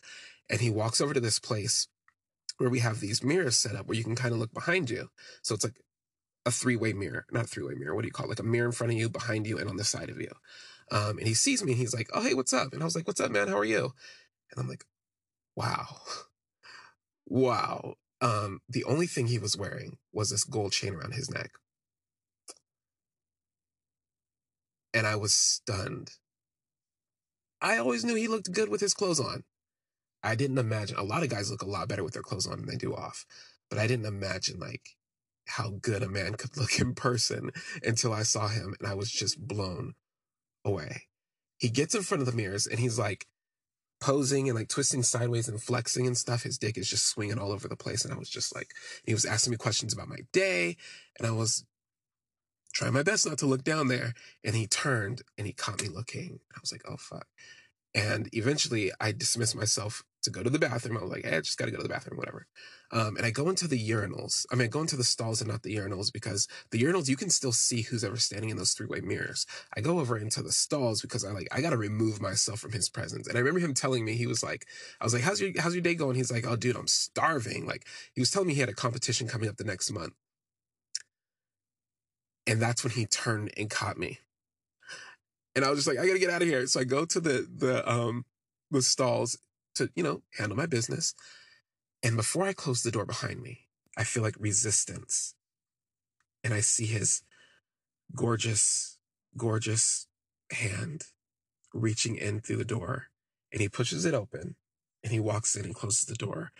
And 0.48 0.60
he 0.60 0.70
walks 0.70 1.00
over 1.00 1.14
to 1.14 1.20
this 1.20 1.38
place 1.38 1.88
where 2.58 2.70
we 2.70 2.80
have 2.80 3.00
these 3.00 3.22
mirrors 3.22 3.56
set 3.56 3.74
up 3.74 3.86
where 3.86 3.96
you 3.96 4.04
can 4.04 4.14
kind 4.14 4.32
of 4.32 4.40
look 4.40 4.54
behind 4.54 4.90
you. 4.90 5.10
So 5.42 5.54
it's 5.54 5.64
like 5.64 5.80
a 6.44 6.50
three 6.50 6.76
way 6.76 6.92
mirror, 6.92 7.26
not 7.30 7.44
a 7.44 7.48
three 7.48 7.64
way 7.64 7.74
mirror. 7.74 7.94
What 7.94 8.02
do 8.02 8.08
you 8.08 8.12
call 8.12 8.26
it? 8.26 8.30
Like 8.30 8.38
a 8.40 8.44
mirror 8.44 8.66
in 8.66 8.72
front 8.72 8.92
of 8.92 8.98
you, 8.98 9.08
behind 9.08 9.46
you, 9.46 9.58
and 9.58 9.68
on 9.68 9.76
the 9.76 9.84
side 9.84 10.10
of 10.10 10.20
you. 10.20 10.30
Um, 10.90 11.18
and 11.18 11.26
he 11.26 11.34
sees 11.34 11.62
me 11.64 11.72
and 11.72 11.80
he's 11.80 11.94
like, 11.94 12.08
Oh, 12.12 12.22
hey, 12.22 12.34
what's 12.34 12.52
up? 12.52 12.72
And 12.72 12.82
I 12.82 12.84
was 12.84 12.94
like, 12.94 13.06
What's 13.06 13.20
up, 13.20 13.30
man? 13.30 13.48
How 13.48 13.58
are 13.58 13.64
you? 13.64 13.92
And 14.50 14.58
I'm 14.58 14.68
like, 14.68 14.84
Wow. 15.56 15.96
wow. 17.26 17.94
Um, 18.20 18.60
the 18.68 18.84
only 18.84 19.06
thing 19.06 19.26
he 19.26 19.38
was 19.38 19.56
wearing 19.56 19.98
was 20.12 20.30
this 20.30 20.44
gold 20.44 20.72
chain 20.72 20.94
around 20.94 21.14
his 21.14 21.30
neck. 21.30 21.50
And 24.94 25.06
I 25.06 25.16
was 25.16 25.34
stunned. 25.34 26.10
I 27.60 27.78
always 27.78 28.04
knew 28.04 28.14
he 28.14 28.28
looked 28.28 28.52
good 28.52 28.68
with 28.68 28.80
his 28.80 28.94
clothes 28.94 29.20
on. 29.20 29.44
I 30.22 30.34
didn't 30.34 30.58
imagine 30.58 30.96
a 30.96 31.02
lot 31.02 31.22
of 31.22 31.30
guys 31.30 31.50
look 31.50 31.62
a 31.62 31.68
lot 31.68 31.88
better 31.88 32.04
with 32.04 32.14
their 32.14 32.22
clothes 32.22 32.46
on 32.46 32.58
than 32.58 32.66
they 32.66 32.76
do 32.76 32.94
off, 32.94 33.24
but 33.68 33.78
I 33.78 33.86
didn't 33.86 34.06
imagine 34.06 34.60
like 34.60 34.82
how 35.46 35.70
good 35.80 36.02
a 36.02 36.08
man 36.08 36.34
could 36.34 36.56
look 36.56 36.78
in 36.78 36.94
person 36.94 37.50
until 37.84 38.12
I 38.12 38.22
saw 38.22 38.48
him 38.48 38.74
and 38.78 38.88
I 38.88 38.94
was 38.94 39.10
just 39.10 39.40
blown 39.40 39.94
away. 40.64 41.02
He 41.58 41.68
gets 41.68 41.94
in 41.94 42.02
front 42.02 42.22
of 42.22 42.26
the 42.26 42.36
mirrors 42.36 42.66
and 42.66 42.78
he's 42.78 42.98
like 42.98 43.26
posing 44.00 44.48
and 44.48 44.58
like 44.58 44.68
twisting 44.68 45.02
sideways 45.02 45.48
and 45.48 45.62
flexing 45.62 46.06
and 46.06 46.16
stuff. 46.16 46.42
His 46.42 46.58
dick 46.58 46.76
is 46.76 46.88
just 46.88 47.06
swinging 47.06 47.38
all 47.38 47.52
over 47.52 47.68
the 47.68 47.76
place. 47.76 48.04
And 48.04 48.12
I 48.12 48.18
was 48.18 48.28
just 48.28 48.54
like, 48.54 48.68
he 49.04 49.14
was 49.14 49.24
asking 49.24 49.52
me 49.52 49.56
questions 49.56 49.92
about 49.92 50.08
my 50.08 50.18
day. 50.32 50.76
And 51.18 51.26
I 51.26 51.30
was 51.30 51.64
trying 52.74 52.92
my 52.94 53.04
best 53.04 53.26
not 53.26 53.38
to 53.38 53.46
look 53.46 53.62
down 53.62 53.88
there. 53.88 54.14
And 54.42 54.56
he 54.56 54.66
turned 54.66 55.22
and 55.38 55.46
he 55.46 55.52
caught 55.52 55.82
me 55.82 55.88
looking. 55.88 56.40
I 56.54 56.58
was 56.60 56.72
like, 56.72 56.82
oh, 56.88 56.96
fuck. 56.98 57.26
And 57.94 58.28
eventually 58.32 58.90
I 59.00 59.12
dismissed 59.12 59.54
myself 59.54 60.02
to 60.22 60.30
go 60.30 60.42
to 60.42 60.50
the 60.50 60.58
bathroom. 60.58 60.96
I 60.96 61.02
was 61.02 61.10
like, 61.10 61.24
hey, 61.24 61.36
I 61.36 61.40
just 61.40 61.58
got 61.58 61.66
to 61.66 61.70
go 61.70 61.78
to 61.78 61.82
the 61.82 61.88
bathroom, 61.88 62.18
whatever. 62.18 62.46
Um, 62.90 63.16
and 63.16 63.24
I 63.24 63.30
go 63.30 63.48
into 63.48 63.66
the 63.66 63.90
urinals. 63.90 64.44
I 64.50 64.54
mean, 64.54 64.66
I 64.66 64.68
go 64.68 64.80
into 64.80 64.96
the 64.96 65.04
stalls 65.04 65.40
and 65.40 65.50
not 65.50 65.62
the 65.62 65.74
urinals 65.74 66.12
because 66.12 66.46
the 66.70 66.82
urinals, 66.82 67.08
you 67.08 67.16
can 67.16 67.30
still 67.30 67.52
see 67.52 67.82
who's 67.82 68.04
ever 68.04 68.16
standing 68.16 68.50
in 68.50 68.56
those 68.56 68.72
three 68.72 68.86
way 68.86 69.00
mirrors. 69.00 69.46
I 69.76 69.80
go 69.80 69.98
over 69.98 70.16
into 70.18 70.42
the 70.42 70.52
stalls 70.52 71.00
because 71.00 71.24
I 71.24 71.30
like, 71.30 71.48
I 71.52 71.60
got 71.60 71.70
to 71.70 71.76
remove 71.76 72.20
myself 72.20 72.60
from 72.60 72.72
his 72.72 72.88
presence. 72.88 73.26
And 73.26 73.36
I 73.36 73.40
remember 73.40 73.60
him 73.60 73.74
telling 73.74 74.04
me, 74.04 74.14
he 74.14 74.26
was 74.26 74.42
like, 74.42 74.66
I 75.00 75.04
was 75.04 75.14
like, 75.14 75.22
how's 75.22 75.40
your, 75.40 75.50
how's 75.58 75.74
your 75.74 75.82
day 75.82 75.94
going? 75.94 76.16
He's 76.16 76.32
like, 76.32 76.46
oh, 76.46 76.56
dude, 76.56 76.76
I'm 76.76 76.88
starving. 76.88 77.66
Like, 77.66 77.86
he 78.14 78.20
was 78.20 78.30
telling 78.30 78.48
me 78.48 78.54
he 78.54 78.60
had 78.60 78.68
a 78.68 78.74
competition 78.74 79.28
coming 79.28 79.48
up 79.48 79.56
the 79.56 79.64
next 79.64 79.90
month. 79.90 80.14
And 82.46 82.60
that's 82.60 82.82
when 82.82 82.92
he 82.92 83.06
turned 83.06 83.52
and 83.56 83.70
caught 83.70 83.98
me. 83.98 84.18
And 85.54 85.64
I 85.64 85.70
was 85.70 85.78
just 85.78 85.88
like, 85.88 85.98
I 85.98 86.06
gotta 86.06 86.18
get 86.18 86.30
out 86.30 86.42
of 86.42 86.48
here. 86.48 86.66
So 86.66 86.80
I 86.80 86.84
go 86.84 87.04
to 87.04 87.20
the 87.20 87.46
the 87.54 87.88
um 87.90 88.24
the 88.70 88.82
stalls 88.82 89.38
to, 89.74 89.90
you 89.94 90.02
know, 90.02 90.22
handle 90.38 90.56
my 90.56 90.66
business. 90.66 91.14
And 92.02 92.16
before 92.16 92.44
I 92.44 92.52
close 92.52 92.82
the 92.82 92.90
door 92.90 93.06
behind 93.06 93.42
me, 93.42 93.68
I 93.96 94.04
feel 94.04 94.22
like 94.22 94.36
resistance. 94.38 95.34
And 96.44 96.52
I 96.52 96.60
see 96.60 96.86
his 96.86 97.22
gorgeous, 98.14 98.98
gorgeous 99.36 100.06
hand 100.50 101.04
reaching 101.72 102.16
in 102.16 102.40
through 102.40 102.56
the 102.56 102.64
door. 102.64 103.08
And 103.52 103.60
he 103.60 103.68
pushes 103.68 104.04
it 104.04 104.14
open 104.14 104.56
and 105.02 105.12
he 105.12 105.20
walks 105.20 105.54
in 105.56 105.64
and 105.64 105.74
closes 105.74 106.06
the 106.06 106.14
door 106.14 106.52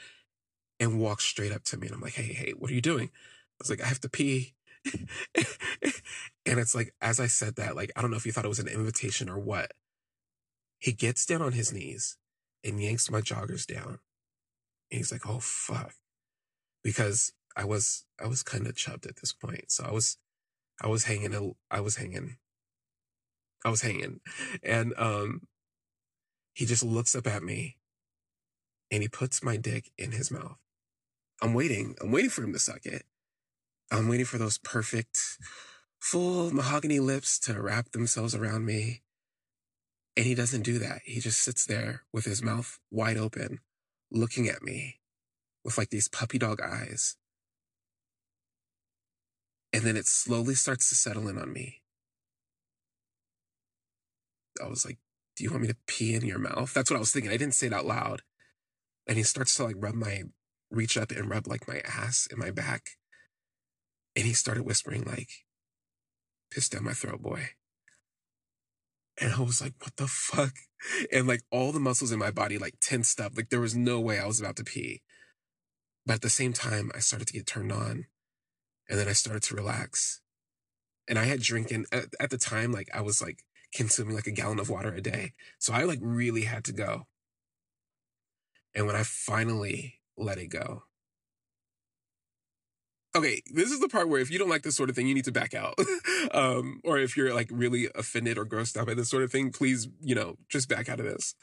and 0.78 1.00
walks 1.00 1.24
straight 1.24 1.52
up 1.52 1.64
to 1.64 1.76
me. 1.76 1.86
And 1.86 1.96
I'm 1.96 2.02
like, 2.02 2.14
hey, 2.14 2.32
hey, 2.32 2.52
what 2.56 2.70
are 2.70 2.74
you 2.74 2.80
doing? 2.80 3.08
I 3.08 3.56
was 3.58 3.70
like, 3.70 3.82
I 3.82 3.86
have 3.86 4.00
to 4.00 4.08
pee. 4.08 4.54
and 5.34 6.58
it's 6.58 6.74
like, 6.74 6.92
as 7.00 7.20
I 7.20 7.26
said 7.26 7.56
that, 7.56 7.76
like, 7.76 7.92
I 7.96 8.02
don't 8.02 8.10
know 8.10 8.16
if 8.16 8.26
you 8.26 8.32
thought 8.32 8.44
it 8.44 8.48
was 8.48 8.58
an 8.58 8.68
invitation 8.68 9.28
or 9.28 9.38
what. 9.38 9.72
He 10.78 10.92
gets 10.92 11.24
down 11.24 11.42
on 11.42 11.52
his 11.52 11.72
knees 11.72 12.16
and 12.64 12.82
yanks 12.82 13.10
my 13.10 13.20
joggers 13.20 13.66
down. 13.66 13.98
And 14.90 14.98
he's 14.98 15.12
like, 15.12 15.28
oh, 15.28 15.40
fuck. 15.40 15.94
Because 16.82 17.32
I 17.56 17.64
was, 17.64 18.04
I 18.22 18.26
was 18.26 18.42
kind 18.42 18.66
of 18.66 18.76
chubbed 18.76 19.06
at 19.06 19.16
this 19.16 19.32
point. 19.32 19.70
So 19.70 19.84
I 19.84 19.92
was, 19.92 20.16
I 20.82 20.88
was 20.88 21.04
hanging, 21.04 21.54
I 21.70 21.80
was 21.80 21.96
hanging, 21.96 22.36
I 23.64 23.70
was 23.70 23.82
hanging. 23.82 24.20
And, 24.62 24.94
um, 24.96 25.42
he 26.54 26.66
just 26.66 26.82
looks 26.82 27.14
up 27.14 27.26
at 27.26 27.42
me 27.42 27.76
and 28.90 29.02
he 29.02 29.08
puts 29.08 29.42
my 29.42 29.56
dick 29.56 29.90
in 29.96 30.12
his 30.12 30.30
mouth. 30.30 30.58
I'm 31.40 31.54
waiting. 31.54 31.96
I'm 32.00 32.12
waiting 32.12 32.30
for 32.30 32.42
him 32.44 32.52
to 32.52 32.58
suck 32.58 32.84
it. 32.84 33.04
I'm 33.90 34.08
waiting 34.08 34.26
for 34.26 34.38
those 34.38 34.58
perfect, 34.58 35.18
full 35.98 36.52
mahogany 36.52 37.00
lips 37.00 37.38
to 37.40 37.60
wrap 37.60 37.92
themselves 37.92 38.34
around 38.34 38.66
me 38.66 39.02
and 40.16 40.26
he 40.26 40.34
doesn't 40.34 40.62
do 40.62 40.78
that. 40.78 41.00
He 41.04 41.20
just 41.20 41.42
sits 41.42 41.64
there 41.64 42.02
with 42.12 42.24
his 42.24 42.42
mouth 42.42 42.78
wide 42.90 43.16
open, 43.16 43.60
looking 44.10 44.48
at 44.48 44.62
me 44.62 45.00
with 45.64 45.78
like 45.78 45.90
these 45.90 46.08
puppy 46.08 46.38
dog 46.38 46.60
eyes. 46.60 47.16
And 49.72 49.84
then 49.84 49.96
it 49.96 50.06
slowly 50.06 50.54
starts 50.54 50.88
to 50.90 50.94
settle 50.94 51.28
in 51.28 51.38
on 51.38 51.52
me. 51.52 51.80
I 54.62 54.68
was 54.68 54.84
like, 54.84 54.98
Do 55.36 55.44
you 55.44 55.50
want 55.50 55.62
me 55.62 55.68
to 55.68 55.76
pee 55.86 56.14
in 56.14 56.26
your 56.26 56.38
mouth? 56.38 56.74
That's 56.74 56.90
what 56.90 56.96
I 56.98 57.00
was 57.00 57.10
thinking. 57.10 57.30
I 57.30 57.38
didn't 57.38 57.54
say 57.54 57.68
it 57.68 57.72
out 57.72 57.86
loud. 57.86 58.20
And 59.06 59.16
he 59.16 59.22
starts 59.22 59.56
to 59.56 59.64
like 59.64 59.76
rub 59.78 59.94
my, 59.94 60.24
reach 60.70 60.98
up 60.98 61.10
and 61.10 61.30
rub 61.30 61.46
like 61.46 61.66
my 61.66 61.80
ass 61.86 62.28
and 62.30 62.38
my 62.38 62.50
back. 62.50 62.90
And 64.14 64.26
he 64.26 64.34
started 64.34 64.64
whispering, 64.64 65.04
like, 65.04 65.30
piss 66.50 66.68
down 66.68 66.84
my 66.84 66.92
throat, 66.92 67.22
boy. 67.22 67.48
And 69.20 69.32
I 69.34 69.40
was 69.40 69.60
like, 69.60 69.74
what 69.80 69.96
the 69.96 70.06
fuck? 70.06 70.54
And 71.12 71.26
like 71.26 71.42
all 71.50 71.72
the 71.72 71.80
muscles 71.80 72.12
in 72.12 72.18
my 72.18 72.30
body 72.30 72.58
like 72.58 72.76
tensed 72.80 73.20
up. 73.20 73.32
Like 73.36 73.50
there 73.50 73.60
was 73.60 73.76
no 73.76 74.00
way 74.00 74.18
I 74.18 74.26
was 74.26 74.40
about 74.40 74.56
to 74.56 74.64
pee. 74.64 75.02
But 76.06 76.14
at 76.14 76.22
the 76.22 76.30
same 76.30 76.52
time, 76.52 76.90
I 76.94 76.98
started 76.98 77.28
to 77.28 77.34
get 77.34 77.46
turned 77.46 77.72
on. 77.72 78.06
And 78.88 78.98
then 78.98 79.08
I 79.08 79.12
started 79.12 79.42
to 79.44 79.54
relax. 79.54 80.20
And 81.08 81.18
I 81.18 81.24
had 81.24 81.40
drinking 81.40 81.86
at, 81.92 82.06
at 82.18 82.30
the 82.30 82.38
time, 82.38 82.72
like 82.72 82.88
I 82.92 83.00
was 83.00 83.22
like 83.22 83.44
consuming 83.74 84.14
like 84.14 84.26
a 84.26 84.32
gallon 84.32 84.58
of 84.58 84.70
water 84.70 84.92
a 84.92 85.00
day. 85.00 85.32
So 85.58 85.72
I 85.72 85.84
like 85.84 86.00
really 86.02 86.42
had 86.42 86.64
to 86.64 86.72
go. 86.72 87.06
And 88.74 88.86
when 88.86 88.96
I 88.96 89.02
finally 89.02 90.00
let 90.16 90.38
it 90.38 90.48
go, 90.48 90.84
okay, 93.14 93.42
this 93.52 93.70
is 93.70 93.80
the 93.80 93.88
part 93.88 94.08
where 94.08 94.20
if 94.20 94.30
you 94.30 94.38
don't 94.38 94.48
like 94.48 94.62
this 94.62 94.76
sort 94.76 94.90
of 94.90 94.96
thing, 94.96 95.06
you 95.06 95.14
need 95.14 95.24
to 95.24 95.32
back 95.32 95.54
out. 95.54 95.74
um, 96.32 96.80
or 96.84 96.98
if 96.98 97.16
you're 97.16 97.34
like 97.34 97.48
really 97.50 97.88
offended 97.94 98.38
or 98.38 98.46
grossed 98.46 98.76
out 98.76 98.86
by 98.86 98.94
this 98.94 99.10
sort 99.10 99.22
of 99.22 99.30
thing, 99.30 99.50
please, 99.50 99.88
you 100.00 100.14
know, 100.14 100.36
just 100.48 100.68
back 100.68 100.88
out 100.88 101.00
of 101.00 101.06
this. 101.06 101.34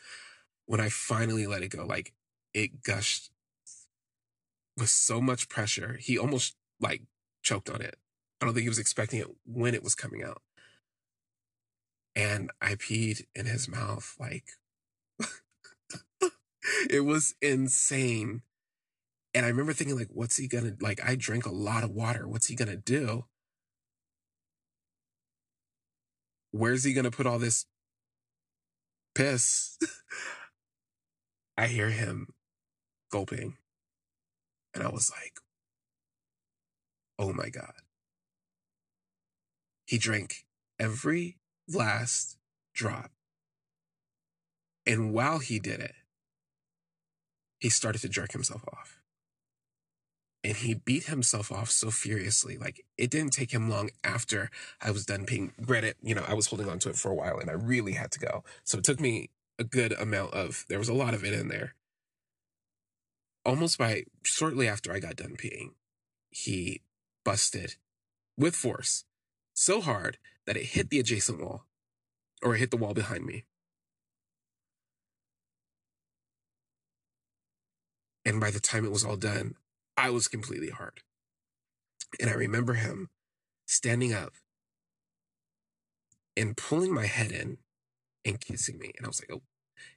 When 0.66 0.80
I 0.80 0.90
finally 0.90 1.48
let 1.48 1.64
it 1.64 1.70
go, 1.70 1.86
like 1.86 2.14
it 2.54 2.84
gushed 2.84 3.32
with 4.78 4.90
so 4.90 5.22
much 5.22 5.50
pressure, 5.50 5.98
he 6.00 6.18
almost 6.18 6.56
like 6.80 7.04
choked 7.42 7.70
on 7.70 7.82
it. 7.82 7.96
I 8.42 8.46
don't 8.46 8.54
think 8.54 8.64
he 8.64 8.70
was 8.70 8.80
expecting 8.80 9.20
it 9.20 9.28
when 9.46 9.74
it 9.74 9.84
was 9.84 9.96
coming 9.96 10.24
out. 10.24 10.42
And 12.16 12.52
I 12.62 12.76
peed 12.76 13.26
in 13.36 13.46
his 13.46 13.68
mouth 13.68 14.16
like 14.20 14.46
it 16.90 17.02
was 17.02 17.36
insane. 17.42 18.42
And 19.34 19.46
I 19.46 19.50
remember 19.50 19.74
thinking, 19.74 19.98
like, 19.98 20.10
what's 20.12 20.38
he 20.38 20.48
gonna 20.48 20.76
like? 20.80 21.00
I 21.06 21.16
drank 21.16 21.46
a 21.46 21.52
lot 21.52 21.84
of 21.84 21.92
water. 21.92 22.28
What's 22.28 22.48
he 22.48 22.56
gonna 22.56 22.76
do? 22.76 23.26
Where's 26.52 26.84
he 26.84 26.94
gonna 26.94 27.12
put 27.12 27.28
all 27.28 27.38
this 27.38 27.66
piss? 29.14 29.78
I 31.58 31.68
hear 31.68 31.90
him 31.90 32.28
gulping. 33.12 33.58
And 34.74 34.84
I 34.84 34.90
was 34.90 35.12
like, 35.12 35.34
oh 37.20 37.34
my 37.34 37.50
God. 37.50 37.74
He 39.86 39.98
drank 39.98 40.46
every 40.80 41.38
last 41.68 42.38
drop. 42.74 43.12
And 44.86 45.14
while 45.14 45.40
he 45.40 45.60
did 45.60 45.80
it, 45.82 45.96
he 47.60 47.70
started 47.70 48.00
to 48.02 48.10
jerk 48.10 48.32
himself 48.32 48.64
off 48.72 48.99
and 50.44 50.56
he 50.56 50.74
beat 50.74 51.06
himself 51.06 51.52
off 51.52 51.70
so 51.70 51.92
furiously. 51.92 52.58
Like 52.58 52.86
it 52.98 53.10
didn't 53.10 53.34
take 53.34 53.52
him 53.52 53.70
long 53.70 53.90
after 54.04 54.50
I 54.82 54.92
was 54.92 55.06
done 55.06 55.26
peeing. 55.26 55.52
Granted, 55.66 55.96
you 56.02 56.16
know, 56.16 56.24
I 56.28 56.34
was 56.34 56.48
holding 56.48 56.70
on 56.70 56.80
to 56.80 56.90
it 56.90 56.96
for 56.96 57.12
a 57.12 57.16
while 57.16 57.40
and 57.40 57.50
I 57.50 57.54
really 57.54 57.94
had 57.94 58.12
to 58.12 58.20
go. 58.20 58.44
So 58.64 58.78
it 58.78 58.84
took 58.84 59.00
me 59.00 59.30
a 59.58 59.64
good 59.64 59.92
amount 59.94 60.34
of, 60.34 60.66
there 60.70 60.80
was 60.80 60.90
a 60.90 60.94
lot 60.94 61.14
of 61.14 61.26
it 61.26 61.34
in 61.34 61.50
there. 61.50 61.76
Almost 63.46 63.78
by 63.78 64.04
shortly 64.24 64.68
after 64.68 64.94
I 64.94 65.00
got 65.00 65.18
done 65.18 65.36
peeing, 65.38 65.72
he 66.30 66.82
busted 67.26 67.76
with 68.38 68.56
force 68.56 69.04
so 69.54 69.82
hard 69.82 70.18
that 70.46 70.56
it 70.56 70.68
hit 70.68 70.90
the 70.90 71.00
adjacent 71.00 71.42
wall 71.42 71.66
or 72.42 72.56
it 72.56 72.60
hit 72.60 72.72
the 72.72 72.78
wall 72.78 72.94
behind 72.94 73.26
me. 73.26 73.44
And 78.24 78.40
by 78.40 78.52
the 78.52 78.60
time 78.60 78.86
it 78.86 78.92
was 78.92 79.04
all 79.04 79.18
done, 79.18 79.56
I 80.00 80.12
was 80.12 80.30
completely 80.30 80.70
hard. 80.70 81.02
And 82.22 82.30
I 82.30 82.34
remember 82.34 82.76
him 82.76 83.10
standing 83.66 84.14
up 84.14 84.32
and 86.38 86.56
pulling 86.56 86.94
my 86.94 87.06
head 87.06 87.34
in 87.34 87.58
and 88.24 88.40
kissing 88.40 88.80
me. 88.80 88.94
And 88.96 89.06
I 89.06 89.10
was 89.10 89.22
like, 89.22 89.38
oh, 89.38 89.44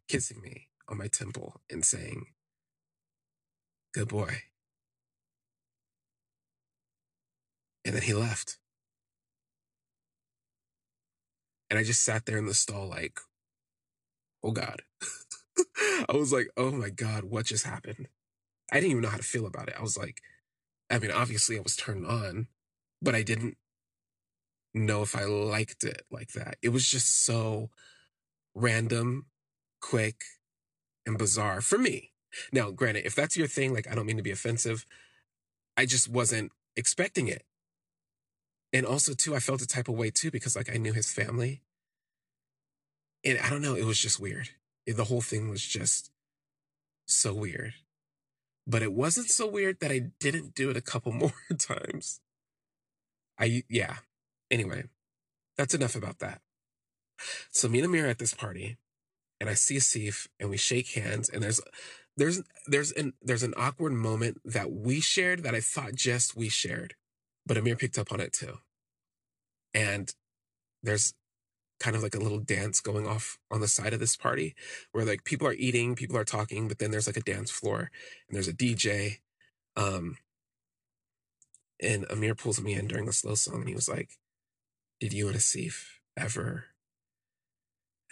kissing 0.08 0.40
me 0.42 0.66
on 0.88 0.98
my 0.98 1.06
temple 1.06 1.60
and 1.70 1.84
saying, 1.84 2.26
good 3.94 4.08
boy. 4.08 4.42
And 7.84 7.94
then 7.94 8.02
he 8.02 8.12
left. 8.12 8.58
And 11.70 11.78
I 11.78 11.84
just 11.84 12.02
sat 12.02 12.26
there 12.26 12.38
in 12.38 12.46
the 12.46 12.54
stall 12.54 12.88
like, 12.88 13.20
oh 14.42 14.50
God. 14.50 14.82
I 16.08 16.16
was 16.16 16.32
like, 16.32 16.48
oh 16.56 16.72
my 16.72 16.90
God, 16.90 17.22
what 17.22 17.46
just 17.46 17.64
happened? 17.64 18.08
I 18.72 18.76
didn't 18.76 18.90
even 18.90 19.02
know 19.02 19.10
how 19.10 19.18
to 19.18 19.22
feel 19.22 19.46
about 19.46 19.68
it. 19.68 19.76
I 19.78 19.82
was 19.82 19.96
like, 19.96 20.20
I 20.90 20.98
mean, 20.98 21.12
obviously 21.12 21.56
I 21.56 21.62
was 21.62 21.76
turned 21.76 22.06
on, 22.06 22.48
but 23.00 23.14
I 23.14 23.22
didn't 23.22 23.56
know 24.74 25.02
if 25.02 25.14
I 25.14 25.24
liked 25.24 25.84
it 25.84 26.02
like 26.10 26.32
that. 26.32 26.56
It 26.62 26.70
was 26.70 26.88
just 26.88 27.24
so 27.24 27.70
random 28.54 29.26
quick, 29.80 30.24
and 31.04 31.18
bizarre 31.18 31.60
for 31.60 31.76
me. 31.76 32.12
Now, 32.52 32.70
granted, 32.70 33.04
if 33.04 33.14
that's 33.14 33.36
your 33.36 33.48
thing, 33.48 33.74
like 33.74 33.90
I 33.90 33.94
don't 33.94 34.06
mean 34.06 34.16
to 34.16 34.22
be 34.22 34.30
offensive, 34.30 34.86
I 35.76 35.84
just 35.84 36.08
wasn't 36.08 36.52
expecting 36.76 37.28
it. 37.28 37.44
And 38.72 38.86
also, 38.86 39.12
too, 39.12 39.34
I 39.34 39.40
felt 39.40 39.60
a 39.60 39.66
type 39.66 39.88
of 39.88 39.96
way 39.96 40.10
too 40.10 40.30
because 40.30 40.56
like 40.56 40.72
I 40.72 40.78
knew 40.78 40.94
his 40.94 41.12
family. 41.12 41.60
And 43.24 43.38
I 43.38 43.50
don't 43.50 43.62
know, 43.62 43.74
it 43.74 43.84
was 43.84 43.98
just 43.98 44.18
weird. 44.18 44.48
The 44.86 45.04
whole 45.04 45.20
thing 45.20 45.50
was 45.50 45.62
just 45.62 46.10
so 47.06 47.34
weird. 47.34 47.74
But 48.66 48.82
it 48.82 48.92
wasn't 48.92 49.30
so 49.30 49.46
weird 49.46 49.80
that 49.80 49.90
I 49.90 50.10
didn't 50.20 50.54
do 50.54 50.70
it 50.70 50.76
a 50.76 50.82
couple 50.82 51.12
more 51.12 51.32
times. 51.58 52.20
I, 53.38 53.62
yeah. 53.68 53.96
Anyway, 54.50 54.84
that's 55.56 55.74
enough 55.74 55.96
about 55.96 56.18
that. 56.20 56.40
So 57.50 57.68
me 57.68 57.78
and 57.78 57.86
Amir 57.86 58.06
at 58.06 58.18
this 58.18 58.34
party, 58.34 58.76
and 59.40 59.48
I 59.48 59.54
see 59.54 59.76
Asif, 59.76 60.28
and 60.38 60.50
we 60.50 60.56
shake 60.56 60.92
hands, 60.92 61.28
and 61.28 61.42
there's 61.42 61.60
there's 62.16 62.42
there's 62.66 62.92
an 62.92 63.14
there's 63.22 63.42
an 63.42 63.54
awkward 63.56 63.92
moment 63.92 64.40
that 64.44 64.72
we 64.72 65.00
shared 65.00 65.42
that 65.44 65.54
I 65.54 65.60
thought 65.60 65.94
just 65.94 66.36
we 66.36 66.48
shared, 66.48 66.94
but 67.46 67.56
Amir 67.56 67.76
picked 67.76 67.98
up 67.98 68.12
on 68.12 68.20
it 68.20 68.32
too. 68.32 68.58
And 69.74 70.12
there's 70.82 71.14
kind 71.82 71.96
of 71.96 72.02
like 72.02 72.14
a 72.14 72.20
little 72.20 72.38
dance 72.38 72.80
going 72.80 73.08
off 73.08 73.38
on 73.50 73.60
the 73.60 73.66
side 73.66 73.92
of 73.92 73.98
this 73.98 74.14
party 74.14 74.54
where 74.92 75.04
like 75.04 75.24
people 75.24 75.48
are 75.48 75.52
eating, 75.54 75.96
people 75.96 76.16
are 76.16 76.24
talking, 76.24 76.68
but 76.68 76.78
then 76.78 76.92
there's 76.92 77.08
like 77.08 77.16
a 77.16 77.20
dance 77.20 77.50
floor 77.50 77.90
and 78.28 78.36
there's 78.36 78.46
a 78.46 78.52
DJ. 78.52 79.18
Um, 79.76 80.16
and 81.82 82.06
Amir 82.08 82.36
pulls 82.36 82.60
me 82.60 82.74
in 82.74 82.86
during 82.86 83.06
the 83.06 83.12
slow 83.12 83.34
song 83.34 83.56
and 83.56 83.68
he 83.68 83.74
was 83.74 83.88
like, 83.88 84.10
Did 85.00 85.12
you 85.12 85.26
and 85.26 85.36
Asif 85.36 85.86
ever? 86.16 86.66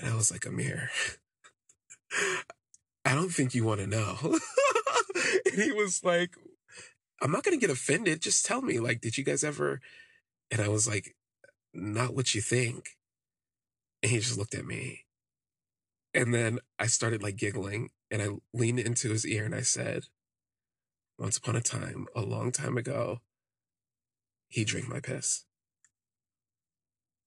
And 0.00 0.11
I 0.11 0.17
was 0.17 0.33
like, 0.33 0.47
Amir, 0.47 0.91
I 3.05 3.15
don't 3.15 3.33
think 3.33 3.55
you 3.55 3.65
want 3.65 3.81
to 3.81 3.87
know. 3.87 4.17
and 5.47 5.62
he 5.62 5.71
was 5.71 6.03
like, 6.03 6.35
I'm 7.23 7.31
not 7.31 7.45
going 7.45 7.57
to 7.57 7.61
get 7.61 7.73
offended. 7.73 8.21
Just 8.21 8.45
tell 8.45 8.62
me, 8.62 8.81
like, 8.81 9.00
did 9.00 9.17
you 9.17 9.23
guys 9.23 9.45
ever? 9.45 9.81
And 10.50 10.61
I 10.61 10.69
was 10.69 10.89
like, 10.89 11.15
not 11.73 12.15
what 12.15 12.35
you 12.35 12.41
think. 12.41 12.97
And 14.02 14.11
he 14.11 14.19
just 14.19 14.38
looked 14.38 14.54
at 14.54 14.64
me. 14.64 15.04
And 16.14 16.35
then 16.35 16.59
I 16.78 16.87
started 16.87 17.23
like 17.23 17.37
giggling 17.37 17.90
and 18.11 18.21
I 18.21 18.28
leaned 18.52 18.80
into 18.80 19.11
his 19.11 19.26
ear 19.26 19.45
and 19.45 19.54
I 19.54 19.61
said, 19.61 20.04
Once 21.19 21.37
upon 21.37 21.57
a 21.57 21.61
time, 21.61 22.07
a 22.16 22.23
long 22.23 22.50
time 22.50 22.76
ago, 22.76 23.21
he 24.49 24.64
drank 24.64 24.88
my 24.88 25.00
piss. 25.00 25.45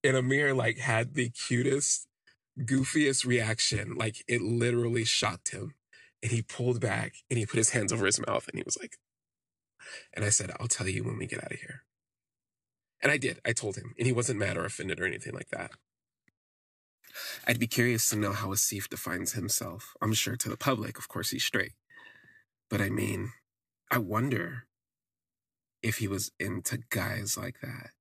And 0.03 0.17
Amir 0.17 0.53
like 0.53 0.79
had 0.79 1.13
the 1.13 1.29
cutest, 1.29 2.07
goofiest 2.59 3.25
reaction. 3.25 3.95
Like 3.95 4.23
it 4.27 4.41
literally 4.41 5.05
shocked 5.05 5.51
him. 5.51 5.75
And 6.21 6.31
he 6.31 6.41
pulled 6.41 6.81
back 6.81 7.15
and 7.29 7.37
he 7.37 7.45
put 7.45 7.57
his 7.57 7.71
hands 7.71 7.93
over 7.93 8.05
his 8.05 8.19
mouth 8.25 8.47
and 8.47 8.57
he 8.57 8.63
was 8.63 8.77
like, 8.79 8.97
and 10.13 10.23
I 10.25 10.29
said, 10.29 10.51
I'll 10.59 10.67
tell 10.67 10.87
you 10.87 11.03
when 11.03 11.17
we 11.17 11.27
get 11.27 11.43
out 11.43 11.51
of 11.51 11.59
here. 11.59 11.83
And 13.01 13.11
I 13.11 13.17
did. 13.17 13.39
I 13.45 13.51
told 13.51 13.75
him. 13.75 13.93
And 13.97 14.07
he 14.07 14.13
wasn't 14.13 14.39
mad 14.39 14.57
or 14.57 14.65
offended 14.65 14.99
or 14.99 15.05
anything 15.05 15.33
like 15.33 15.49
that. 15.49 15.71
I'd 17.47 17.59
be 17.59 17.67
curious 17.67 18.09
to 18.09 18.15
know 18.15 18.31
how 18.33 18.49
Asif 18.49 18.89
defines 18.89 19.33
himself. 19.33 19.93
I'm 20.01 20.13
sure 20.13 20.35
to 20.35 20.49
the 20.49 20.57
public, 20.57 20.97
of 20.97 21.07
course, 21.07 21.31
he's 21.31 21.43
straight. 21.43 21.73
But 22.69 22.81
I 22.81 22.89
mean, 22.89 23.31
I 23.91 23.99
wonder 23.99 24.65
if 25.81 25.97
he 25.97 26.07
was 26.07 26.31
into 26.39 26.79
guys 26.89 27.37
like 27.37 27.59
that. 27.61 27.91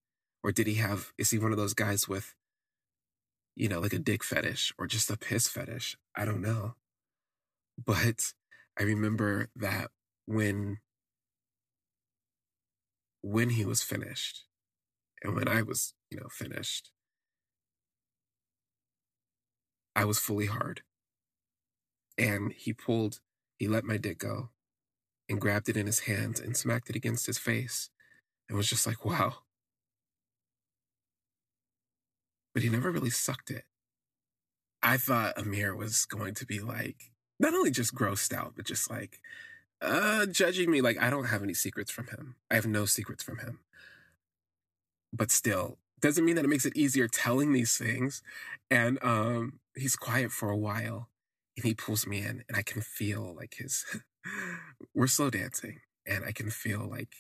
Or 0.42 0.52
did 0.52 0.66
he 0.66 0.74
have, 0.74 1.12
is 1.18 1.30
he 1.30 1.38
one 1.38 1.52
of 1.52 1.58
those 1.58 1.74
guys 1.74 2.08
with, 2.08 2.34
you 3.54 3.68
know, 3.68 3.80
like 3.80 3.92
a 3.92 3.98
dick 3.98 4.24
fetish 4.24 4.72
or 4.78 4.86
just 4.86 5.10
a 5.10 5.16
piss 5.16 5.48
fetish? 5.48 5.96
I 6.16 6.24
don't 6.24 6.40
know. 6.40 6.74
But 7.84 8.32
I 8.78 8.84
remember 8.84 9.48
that 9.56 9.90
when 10.26 10.78
when 13.22 13.50
he 13.50 13.64
was 13.64 13.82
finished 13.82 14.44
and 15.22 15.34
when 15.34 15.48
I 15.48 15.62
was, 15.62 15.94
you 16.10 16.18
know, 16.18 16.26
finished, 16.28 16.90
I 19.94 20.04
was 20.04 20.18
fully 20.18 20.46
hard. 20.46 20.82
And 22.18 22.52
he 22.52 22.72
pulled, 22.72 23.20
he 23.58 23.68
let 23.68 23.84
my 23.84 23.96
dick 23.96 24.18
go 24.18 24.50
and 25.28 25.40
grabbed 25.40 25.68
it 25.68 25.76
in 25.76 25.86
his 25.86 26.00
hands 26.00 26.40
and 26.40 26.56
smacked 26.56 26.90
it 26.90 26.96
against 26.96 27.26
his 27.26 27.38
face 27.38 27.90
and 28.48 28.56
was 28.56 28.68
just 28.68 28.86
like, 28.86 29.04
wow. 29.04 29.36
But 32.54 32.62
he 32.62 32.68
never 32.68 32.90
really 32.90 33.10
sucked 33.10 33.50
it. 33.50 33.64
I 34.82 34.96
thought 34.96 35.38
Amir 35.38 35.74
was 35.74 36.04
going 36.04 36.34
to 36.34 36.46
be 36.46 36.60
like, 36.60 37.12
not 37.38 37.54
only 37.54 37.70
just 37.70 37.94
grossed 37.94 38.32
out, 38.32 38.54
but 38.56 38.66
just 38.66 38.90
like, 38.90 39.20
uh, 39.80 40.26
judging 40.26 40.70
me 40.70 40.80
like 40.80 41.00
I 41.00 41.10
don't 41.10 41.24
have 41.26 41.42
any 41.42 41.54
secrets 41.54 41.90
from 41.90 42.06
him. 42.08 42.36
I 42.50 42.54
have 42.54 42.66
no 42.66 42.84
secrets 42.84 43.22
from 43.22 43.38
him. 43.38 43.60
But 45.12 45.30
still, 45.30 45.78
doesn't 46.02 46.24
mean 46.24 46.36
that 46.36 46.44
it 46.44 46.48
makes 46.48 46.66
it 46.66 46.76
easier 46.76 47.08
telling 47.08 47.52
these 47.52 47.78
things. 47.78 48.22
And 48.70 48.98
um, 49.02 49.60
he's 49.76 49.96
quiet 49.96 50.32
for 50.32 50.50
a 50.50 50.56
while, 50.56 51.08
and 51.56 51.64
he 51.64 51.74
pulls 51.74 52.06
me 52.06 52.18
in, 52.18 52.44
and 52.48 52.56
I 52.56 52.62
can 52.62 52.82
feel 52.82 53.34
like 53.34 53.54
his. 53.58 53.84
we're 54.94 55.06
slow 55.06 55.30
dancing, 55.30 55.80
and 56.06 56.24
I 56.24 56.32
can 56.32 56.50
feel 56.50 56.88
like 56.90 57.10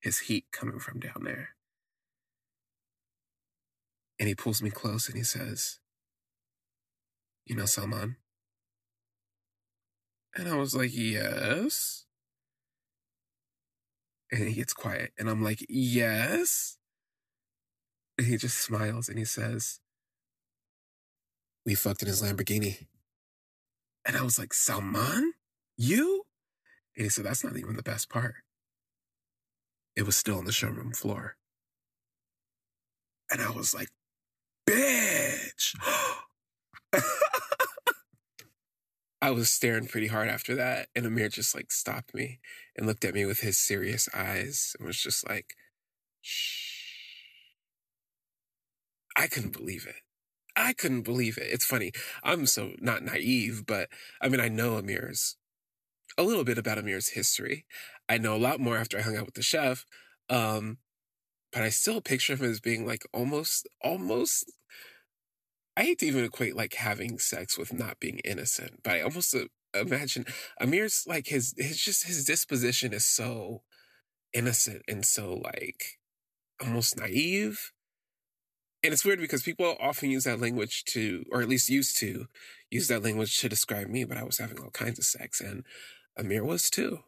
his 0.00 0.20
heat 0.20 0.46
coming 0.52 0.78
from 0.78 1.00
down 1.00 1.24
there. 1.24 1.50
And 4.18 4.28
he 4.28 4.34
pulls 4.34 4.62
me 4.62 4.70
close 4.70 5.08
and 5.08 5.16
he 5.16 5.22
says, 5.22 5.78
You 7.46 7.56
know, 7.56 7.66
Salman, 7.66 8.16
and 10.36 10.48
I 10.48 10.56
was 10.56 10.74
like, 10.74 10.90
yes. 10.94 12.04
And 14.30 14.48
he 14.48 14.54
gets 14.54 14.74
quiet. 14.74 15.12
And 15.18 15.28
I'm 15.28 15.42
like, 15.42 15.64
yes. 15.68 16.78
And 18.16 18.26
he 18.26 18.36
just 18.36 18.58
smiles 18.58 19.08
and 19.08 19.18
he 19.18 19.24
says, 19.24 19.80
we 21.64 21.74
fucked 21.74 22.02
in 22.02 22.08
his 22.08 22.22
Lamborghini. 22.22 22.86
And 24.06 24.16
I 24.16 24.22
was 24.22 24.38
like, 24.38 24.52
Salman? 24.52 25.34
You? 25.76 26.24
And 26.96 27.04
he 27.04 27.10
said, 27.10 27.24
that's 27.24 27.44
not 27.44 27.56
even 27.56 27.76
the 27.76 27.82
best 27.82 28.08
part. 28.08 28.34
It 29.96 30.02
was 30.04 30.16
still 30.16 30.38
on 30.38 30.44
the 30.44 30.52
showroom 30.52 30.92
floor. 30.92 31.36
And 33.30 33.40
I 33.40 33.50
was 33.50 33.74
like, 33.74 33.88
bitch. 34.68 35.74
I 39.20 39.30
was 39.32 39.50
staring 39.50 39.86
pretty 39.88 40.06
hard 40.06 40.28
after 40.28 40.54
that, 40.56 40.88
and 40.94 41.04
Amir 41.06 41.28
just 41.28 41.54
like 41.54 41.72
stopped 41.72 42.14
me 42.14 42.40
and 42.76 42.86
looked 42.86 43.04
at 43.04 43.14
me 43.14 43.24
with 43.24 43.40
his 43.40 43.58
serious 43.58 44.08
eyes 44.14 44.76
and 44.78 44.86
was 44.86 45.00
just 45.00 45.28
like, 45.28 45.54
shh. 46.22 46.76
I 49.16 49.26
couldn't 49.26 49.52
believe 49.52 49.86
it. 49.86 49.96
I 50.56 50.72
couldn't 50.72 51.02
believe 51.02 51.38
it. 51.38 51.48
It's 51.50 51.64
funny. 51.64 51.92
I'm 52.22 52.46
so 52.46 52.72
not 52.80 53.02
naive, 53.02 53.64
but 53.66 53.88
I 54.20 54.28
mean, 54.28 54.40
I 54.40 54.48
know 54.48 54.76
Amir's 54.78 55.36
a 56.18 56.22
little 56.22 56.44
bit 56.44 56.58
about 56.58 56.78
Amir's 56.78 57.10
history. 57.10 57.66
I 58.08 58.18
know 58.18 58.36
a 58.36 58.38
lot 58.38 58.60
more 58.60 58.76
after 58.76 58.98
I 58.98 59.02
hung 59.02 59.16
out 59.16 59.26
with 59.26 59.34
the 59.34 59.42
chef. 59.42 59.86
Um, 60.30 60.78
but 61.52 61.62
I 61.62 61.70
still 61.70 62.00
picture 62.00 62.36
him 62.36 62.44
as 62.50 62.60
being 62.60 62.86
like 62.86 63.06
almost, 63.12 63.68
almost 63.82 64.52
I 65.78 65.82
hate 65.82 66.00
to 66.00 66.06
even 66.06 66.24
equate 66.24 66.56
like 66.56 66.74
having 66.74 67.20
sex 67.20 67.56
with 67.56 67.72
not 67.72 68.00
being 68.00 68.18
innocent, 68.24 68.80
but 68.82 68.94
I 68.94 69.00
almost 69.00 69.32
uh, 69.32 69.44
imagine 69.72 70.26
Amir's 70.60 71.04
like 71.06 71.28
his 71.28 71.54
his 71.56 71.78
just 71.78 72.04
his 72.04 72.24
disposition 72.24 72.92
is 72.92 73.04
so 73.04 73.62
innocent 74.32 74.82
and 74.88 75.06
so 75.06 75.34
like 75.34 76.00
almost 76.60 76.98
naive. 76.98 77.70
And 78.82 78.92
it's 78.92 79.04
weird 79.04 79.20
because 79.20 79.44
people 79.44 79.76
often 79.80 80.10
use 80.10 80.24
that 80.24 80.40
language 80.40 80.82
to, 80.86 81.24
or 81.30 81.42
at 81.42 81.48
least 81.48 81.68
used 81.68 81.96
to, 81.98 82.26
use 82.72 82.88
that 82.88 83.04
language 83.04 83.38
to 83.38 83.48
describe 83.48 83.86
me, 83.86 84.02
but 84.02 84.16
I 84.16 84.24
was 84.24 84.38
having 84.38 84.58
all 84.58 84.70
kinds 84.70 84.98
of 84.98 85.04
sex 85.04 85.40
and 85.40 85.62
Amir 86.16 86.44
was 86.44 86.70
too. 86.70 87.04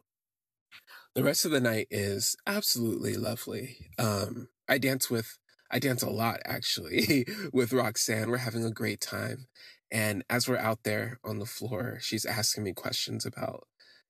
The 1.17 1.25
rest 1.25 1.45
of 1.45 1.51
the 1.51 1.61
night 1.61 1.89
is 1.91 2.37
absolutely 2.47 3.15
lovely. 3.15 3.91
Um, 3.99 4.47
I 4.69 4.79
dance 4.79 5.11
with 5.11 5.40
I 5.71 5.79
dance 5.79 6.03
a 6.03 6.11
lot 6.11 6.41
actually 6.45 7.27
with 7.53 7.73
Roxanne. 7.73 8.31
We're 8.31 8.39
having 8.39 8.65
a 8.65 8.71
great 8.71 9.01
time. 9.01 9.47
And 9.91 10.25
as 10.31 10.49
we're 10.49 10.59
out 10.59 10.85
there 10.85 11.19
on 11.25 11.39
the 11.39 11.47
floor, 11.47 11.99
she's 12.01 12.25
asking 12.25 12.65
me 12.65 12.73
questions 12.73 13.27
about, 13.27 13.67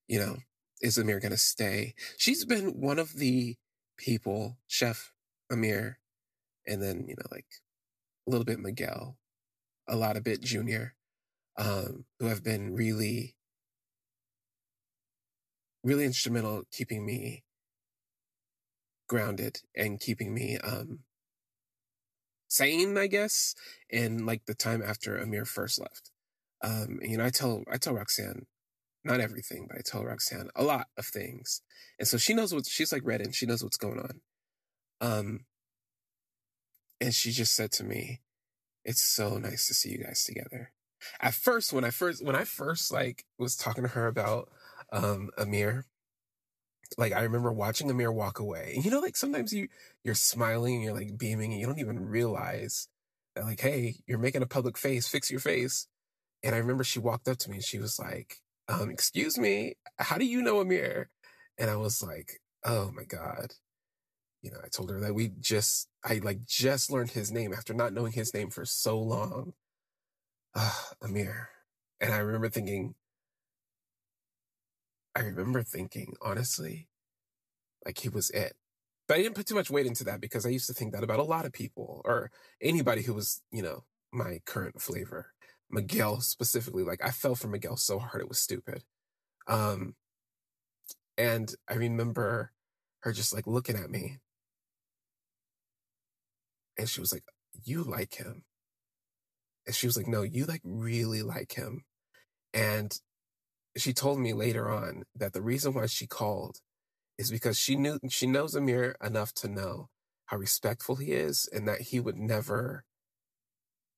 you 0.09 0.19
know, 0.19 0.39
is 0.81 0.99
Amir 0.99 1.21
going 1.21 1.33
to 1.33 1.39
stay? 1.39 1.95
She's 2.17 2.45
been 2.45 2.81
one 2.81 2.99
of 2.99 3.15
the 3.15 3.57
people, 3.97 4.59
Chef 4.67 5.13
Amir, 5.51 5.99
and 6.67 6.83
then, 6.83 7.05
you 7.07 7.15
know, 7.17 7.27
like 7.31 7.47
a 8.27 8.31
little 8.31 8.45
bit 8.45 8.61
Miguel, 8.61 9.17
a 9.89 9.97
lot 9.97 10.17
of 10.17 10.25
bit 10.25 10.41
Junior, 10.43 10.95
um, 11.59 12.05
who 12.19 12.27
have 12.27 12.43
been 12.43 12.75
really, 12.75 13.37
really 15.83 16.05
instrumental 16.05 16.63
keeping 16.71 17.05
me 17.05 17.45
grounded 19.09 19.61
and 19.75 19.99
keeping 19.99 20.33
me 20.33 20.57
um, 20.59 21.01
sane, 22.51 22.99
I 22.99 23.07
guess, 23.07 23.55
in 23.89 24.27
like 24.27 24.45
the 24.47 24.55
time 24.55 24.83
after 24.83 25.17
Amir 25.17 25.47
first 25.47 25.81
left. 25.81 26.11
Um, 26.63 26.99
and, 27.03 27.11
you 27.11 27.17
know, 27.17 27.25
I 27.25 27.31
tell 27.31 27.65
I 27.73 27.79
tell 27.79 27.95
Roxanne 27.95 28.47
not 29.05 29.21
everything, 29.21 29.67
but 29.69 29.79
I 29.79 29.83
tell 29.85 30.05
Roxanne 30.05 30.51
a 30.55 30.63
lot 30.63 30.89
of 30.99 31.07
things, 31.07 31.63
and 31.99 32.07
so 32.07 32.19
she 32.19 32.35
knows 32.35 32.53
what 32.55 32.67
she's 32.67 32.93
like 32.93 33.03
read 33.05 33.23
and 33.23 33.35
she 33.35 33.47
knows 33.47 33.63
what's 33.65 33.79
going 33.79 33.99
on. 33.99 34.21
Um, 35.01 35.41
and 37.01 37.15
she 37.15 37.33
just 37.33 37.55
said 37.57 37.73
to 37.73 37.85
me, 37.85 38.21
"It's 38.85 39.03
so 39.03 39.39
nice 39.39 39.67
to 39.69 39.75
see 39.75 39.91
you 39.91 39.99
guys 40.05 40.25
together." 40.25 40.73
At 41.21 41.35
first, 41.35 41.73
when 41.73 41.85
I 41.85 41.91
first 41.91 42.25
when 42.25 42.37
I 42.37 42.45
first 42.45 42.93
like 42.93 43.25
was 43.39 43.57
talking 43.57 43.85
to 43.85 43.91
her 43.91 44.07
about 44.07 44.51
um 44.93 45.31
Amir, 45.39 45.87
like 46.99 47.13
I 47.13 47.23
remember 47.23 47.53
watching 47.53 47.91
Amir 47.91 48.13
walk 48.13 48.39
away. 48.39 48.73
And 48.77 48.85
you 48.85 48.91
know, 48.91 49.01
like 49.01 49.17
sometimes 49.17 49.53
you 49.53 49.69
you're 50.05 50.15
smiling 50.15 50.77
and 50.77 50.85
you're 50.85 50.95
like 50.95 51.19
beaming 51.19 51.53
and 51.53 51.61
you 51.61 51.67
don't 51.67 51.79
even 51.79 52.07
realize 52.07 52.89
that 53.37 53.45
like, 53.45 53.61
hey, 53.61 53.97
you're 54.07 54.19
making 54.19 54.43
a 54.43 54.47
public 54.47 54.77
face, 54.79 55.07
fix 55.09 55.31
your 55.31 55.41
face. 55.41 55.87
And 56.43 56.55
I 56.55 56.59
remember 56.59 56.85
she 56.85 56.99
walked 56.99 57.29
up 57.29 57.39
to 57.39 57.51
me 57.51 57.57
and 57.57 57.65
she 57.65 57.79
was 57.79 57.99
like, 57.99 58.37
um, 58.69 58.91
excuse 58.91 59.39
me, 59.39 59.75
how 59.99 60.19
do 60.19 60.25
you 60.25 60.43
know 60.43 60.61
Amir? 60.61 61.11
And 61.59 61.71
I 61.71 61.77
was 61.77 62.03
like, 62.03 62.41
oh 62.65 62.91
my 62.93 63.05
God. 63.05 63.55
You 64.43 64.51
know, 64.51 64.59
I 64.65 64.69
told 64.69 64.91
her 64.91 65.01
that 65.01 65.15
we 65.15 65.31
just 65.41 65.89
I 66.05 66.21
like 66.23 66.45
just 66.47 66.91
learned 66.91 67.11
his 67.11 67.31
name 67.31 67.53
after 67.53 67.75
not 67.75 67.93
knowing 67.93 68.13
his 68.13 68.35
name 68.35 68.51
for 68.51 68.65
so 68.65 68.99
long. 69.01 69.53
Uh, 70.55 70.73
Amir. 71.03 71.51
And 72.01 72.13
I 72.13 72.19
remember 72.19 72.49
thinking, 72.49 72.95
I 75.15 75.21
remember 75.21 75.63
thinking, 75.63 76.15
honestly, 76.23 76.89
like 77.85 77.99
he 77.99 78.09
was 78.09 78.31
it. 78.31 78.55
But 79.09 79.19
I 79.19 79.23
didn't 79.23 79.35
put 79.35 79.47
too 79.47 79.57
much 79.57 79.71
weight 79.71 79.87
into 79.87 80.05
that 80.05 80.21
because 80.21 80.47
I 80.47 80.51
used 80.51 80.69
to 80.69 80.75
think 80.75 80.93
that 80.93 81.03
about 81.03 81.19
a 81.19 81.25
lot 81.25 81.45
of 81.45 81.53
people 81.53 82.01
or 82.05 82.31
anybody 82.63 83.03
who 83.03 83.15
was, 83.15 83.43
you 83.51 83.63
know, 83.63 83.85
my 84.13 84.41
current 84.47 84.81
flavor. 84.81 85.33
Miguel 85.69 86.21
specifically, 86.21 86.85
like 86.85 87.05
I 87.05 87.11
fell 87.11 87.35
for 87.35 87.49
Miguel 87.49 87.77
so 87.77 87.99
hard 87.99 88.23
it 88.23 88.29
was 88.29 88.39
stupid. 88.41 88.85
Um 89.49 89.95
and 91.17 91.55
I 91.69 91.75
remember 91.75 92.53
her 93.01 93.13
just 93.13 93.35
like 93.35 93.47
looking 93.47 93.77
at 93.77 93.91
me. 93.91 94.19
And 96.79 96.89
she 96.89 97.01
was 97.01 97.13
like, 97.13 97.25
You 97.65 97.83
like 97.83 98.15
him. 98.15 98.45
And 99.67 99.75
she 99.75 99.87
was 99.87 99.97
like, 99.97 100.07
No, 100.07 100.23
you 100.23 100.47
like 100.47 100.63
really 100.65 101.23
like 101.23 101.53
him. 101.53 101.85
And 102.55 102.99
she 103.77 103.93
told 103.93 104.19
me 104.19 104.33
later 104.33 104.71
on 104.71 105.05
that 105.15 105.33
the 105.33 105.43
reason 105.43 105.75
why 105.75 105.87
she 105.87 106.07
called 106.07 106.59
is 107.19 107.31
because 107.31 107.59
she 107.59 107.77
knew 107.77 107.99
she 108.09 108.27
knows 108.27 108.55
Amir 108.55 108.97
enough 109.05 109.33
to 109.35 109.49
know 109.49 109.89
how 110.27 110.37
respectful 110.37 110.97
he 110.97 111.13
is 111.13 111.49
and 111.53 111.69
that 111.69 111.81
he 111.83 112.01
would 112.01 112.17
never 112.17 112.85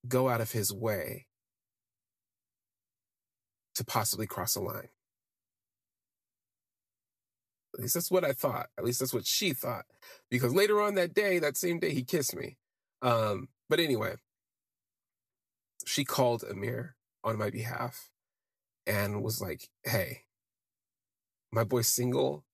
go 0.09 0.29
out 0.29 0.41
of 0.41 0.53
his 0.53 0.73
way 0.73 1.27
to 3.75 3.85
possibly 3.85 4.27
cross 4.27 4.57
a 4.57 4.61
line. 4.61 4.89
At 7.75 7.81
least 7.81 7.95
that's 7.95 8.11
what 8.11 8.25
I 8.25 8.33
thought. 8.33 8.67
At 8.77 8.85
least 8.85 9.01
that's 9.01 9.15
what 9.15 9.27
she 9.27 9.55
thought. 9.55 9.87
Because 10.31 10.55
later 10.55 10.81
on 10.81 10.95
that 10.97 11.15
day, 11.15 11.39
that 11.39 11.57
same 11.57 11.79
day, 11.79 11.95
he 11.95 12.03
kissed 12.03 12.37
me. 12.37 12.59
Um, 13.01 13.49
but 13.69 13.81
anyway, 13.81 14.17
she 15.87 16.05
called 16.05 16.45
Amir 16.45 16.97
on 17.25 17.39
my 17.39 17.51
behalf 17.51 18.11
and 18.87 19.23
was 19.23 19.41
like, 19.41 19.69
hey, 19.85 20.25
my 21.53 21.65
boy's 21.65 21.89
single. 21.89 22.45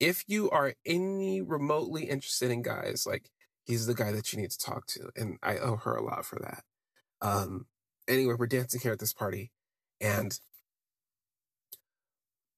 If 0.00 0.24
you 0.26 0.50
are 0.50 0.74
any 0.84 1.40
remotely 1.40 2.04
interested 2.04 2.50
in 2.50 2.62
guys, 2.62 3.04
like 3.06 3.30
he's 3.64 3.86
the 3.86 3.94
guy 3.94 4.12
that 4.12 4.32
you 4.32 4.40
need 4.40 4.50
to 4.50 4.58
talk 4.58 4.86
to. 4.88 5.10
And 5.14 5.38
I 5.42 5.58
owe 5.58 5.76
her 5.76 5.94
a 5.94 6.04
lot 6.04 6.24
for 6.24 6.38
that. 6.40 6.64
Um, 7.20 7.66
anyway, 8.08 8.34
we're 8.36 8.46
dancing 8.46 8.80
here 8.80 8.92
at 8.92 8.98
this 8.98 9.12
party 9.12 9.52
and 10.00 10.38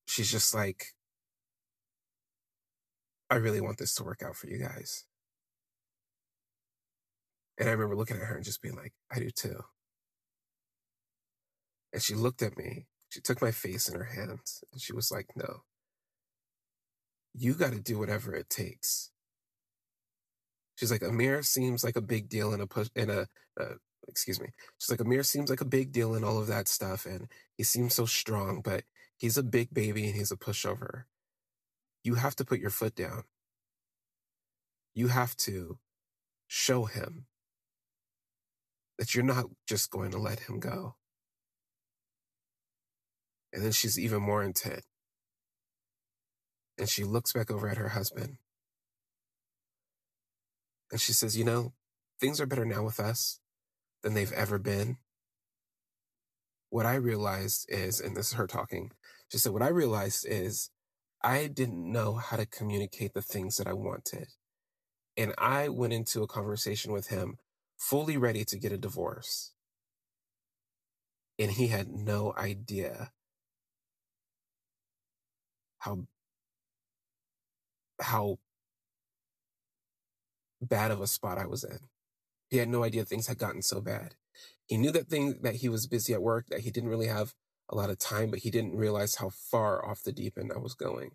she's 0.07 0.31
just 0.31 0.55
like, 0.55 0.95
I 3.31 3.37
really 3.37 3.61
want 3.61 3.79
this 3.79 3.95
to 3.97 4.05
work 4.05 4.23
out 4.23 4.37
for 4.37 4.49
you 4.49 4.59
guys. 4.59 5.05
And 7.59 7.69
I 7.69 7.73
remember 7.73 7.97
looking 7.97 8.17
at 8.17 8.23
her 8.25 8.37
and 8.37 8.45
just 8.45 8.63
being 8.63 8.77
like, 8.77 8.93
I 9.13 9.19
do 9.19 9.31
too. 9.31 9.65
And 11.95 12.03
she 12.03 12.15
looked 12.15 12.43
at 12.43 12.59
me. 12.59 12.87
She 13.09 13.21
took 13.21 13.41
my 13.41 13.53
face 13.53 13.89
in 13.89 13.97
her 13.97 14.05
hands 14.05 14.65
and 14.73 14.83
she 14.83 14.93
was 14.93 15.13
like, 15.13 15.29
No, 15.37 15.63
you 17.33 17.55
got 17.55 17.73
to 17.73 17.81
do 17.81 17.99
whatever 17.99 18.35
it 18.35 18.51
takes. 18.51 19.11
She's 20.77 20.91
like, 20.91 21.03
Amir 21.03 21.43
seems 21.43 21.85
like 21.85 21.95
a 21.95 22.03
big 22.03 22.29
deal 22.29 22.53
in 22.53 22.61
a 22.61 22.67
push, 22.67 22.89
in 22.97 23.09
a, 23.09 23.29
uh, 23.61 23.75
excuse 24.09 24.41
me. 24.41 24.49
She's 24.79 24.91
like, 24.91 25.01
Amir 25.01 25.23
seems 25.23 25.49
like 25.49 25.61
a 25.61 25.65
big 25.67 25.93
deal 25.93 26.15
in 26.17 26.25
all 26.25 26.39
of 26.39 26.49
that 26.49 26.67
stuff. 26.67 27.07
And 27.07 27.29
he 27.57 27.63
seems 27.63 27.95
so 27.95 28.07
strong, 28.07 28.61
but 28.61 28.83
he's 29.17 29.39
a 29.39 29.45
big 29.45 29.73
baby 29.73 30.07
and 30.07 30.17
he's 30.17 30.33
a 30.33 30.37
pushover. 30.37 31.05
You 32.03 32.15
have 32.15 32.35
to 32.37 32.45
put 32.45 32.59
your 32.59 32.71
foot 32.71 32.97
down. 32.97 33.23
You 34.95 35.09
have 35.09 35.37
to 35.39 35.79
show 36.49 36.85
him 36.87 37.27
that 38.99 39.15
you're 39.15 39.25
not 39.25 39.47
just 39.69 39.91
going 39.91 40.11
to 40.11 40.19
let 40.19 40.41
him 40.41 40.59
go. 40.59 40.97
And 43.55 43.65
then 43.65 43.73
she's 43.73 43.99
even 43.99 44.21
more 44.21 44.43
intent. 44.43 44.83
And 46.77 46.89
she 46.89 47.05
looks 47.05 47.33
back 47.33 47.53
over 47.53 47.69
at 47.69 47.77
her 47.77 47.91
husband. 47.91 48.39
And 50.91 51.01
she 51.01 51.13
says, 51.13 51.39
You 51.39 51.45
know, 51.45 51.73
things 52.21 52.41
are 52.41 52.47
better 52.47 52.65
now 52.65 52.83
with 52.85 52.99
us 52.99 53.39
than 54.03 54.15
they've 54.15 54.33
ever 54.33 54.59
been. 54.59 54.97
What 56.71 56.85
I 56.85 56.97
realized 56.97 57.67
is, 57.69 58.01
and 58.01 58.17
this 58.17 58.29
is 58.29 58.33
her 58.35 58.49
talking, 58.49 58.91
she 59.31 59.39
said, 59.39 59.53
What 59.53 59.63
I 59.63 59.69
realized 59.69 60.27
is 60.29 60.71
I 61.23 61.47
didn't 61.47 61.91
know 61.91 62.15
how 62.15 62.37
to 62.37 62.47
communicate 62.47 63.15
the 63.15 63.23
things 63.23 63.57
that 63.57 63.69
I 63.69 63.73
wanted. 63.73 64.29
And 65.17 65.33
I 65.39 65.69
went 65.69 65.93
into 65.93 66.25
a 66.25 66.29
conversation 66.29 66.93
with 66.93 67.07
him 67.07 67.39
fully 67.79 68.17
ready 68.17 68.45
to 68.47 68.59
get 68.59 68.73
a 68.73 68.79
divorce. 68.79 69.53
And 71.39 71.53
he 71.53 71.69
had 71.69 71.89
no 71.89 72.35
idea 72.37 73.13
how 75.85 76.07
how 78.01 78.39
bad 80.61 80.91
of 80.91 81.01
a 81.01 81.07
spot 81.07 81.39
I 81.39 81.47
was 81.47 81.63
in. 81.63 81.79
He 82.49 82.57
had 82.57 82.69
no 82.69 82.85
idea 82.85 83.05
things 83.05 83.27
had 83.27 83.39
gotten 83.39 83.63
so 83.63 83.81
bad. 83.81 84.15
He 84.67 84.79
knew 84.79 84.91
that 84.93 85.09
thing 85.09 85.41
that 85.43 85.57
he 85.57 85.69
was 85.69 85.87
busy 85.87 86.15
at 86.15 86.23
work, 86.23 86.47
that 86.49 86.61
he 86.61 86.71
didn't 86.71 86.89
really 86.89 87.07
have 87.09 87.35
a 87.69 87.77
lot 87.77 87.91
of 87.91 87.99
time, 87.99 88.31
but 88.31 88.41
he 88.41 88.51
didn't 88.51 88.77
realize 88.77 89.17
how 89.17 89.31
far 89.31 89.85
off 89.85 90.03
the 90.03 90.13
deep 90.13 90.39
end 90.39 90.53
I 90.55 90.59
was 90.59 90.75
going. 90.75 91.13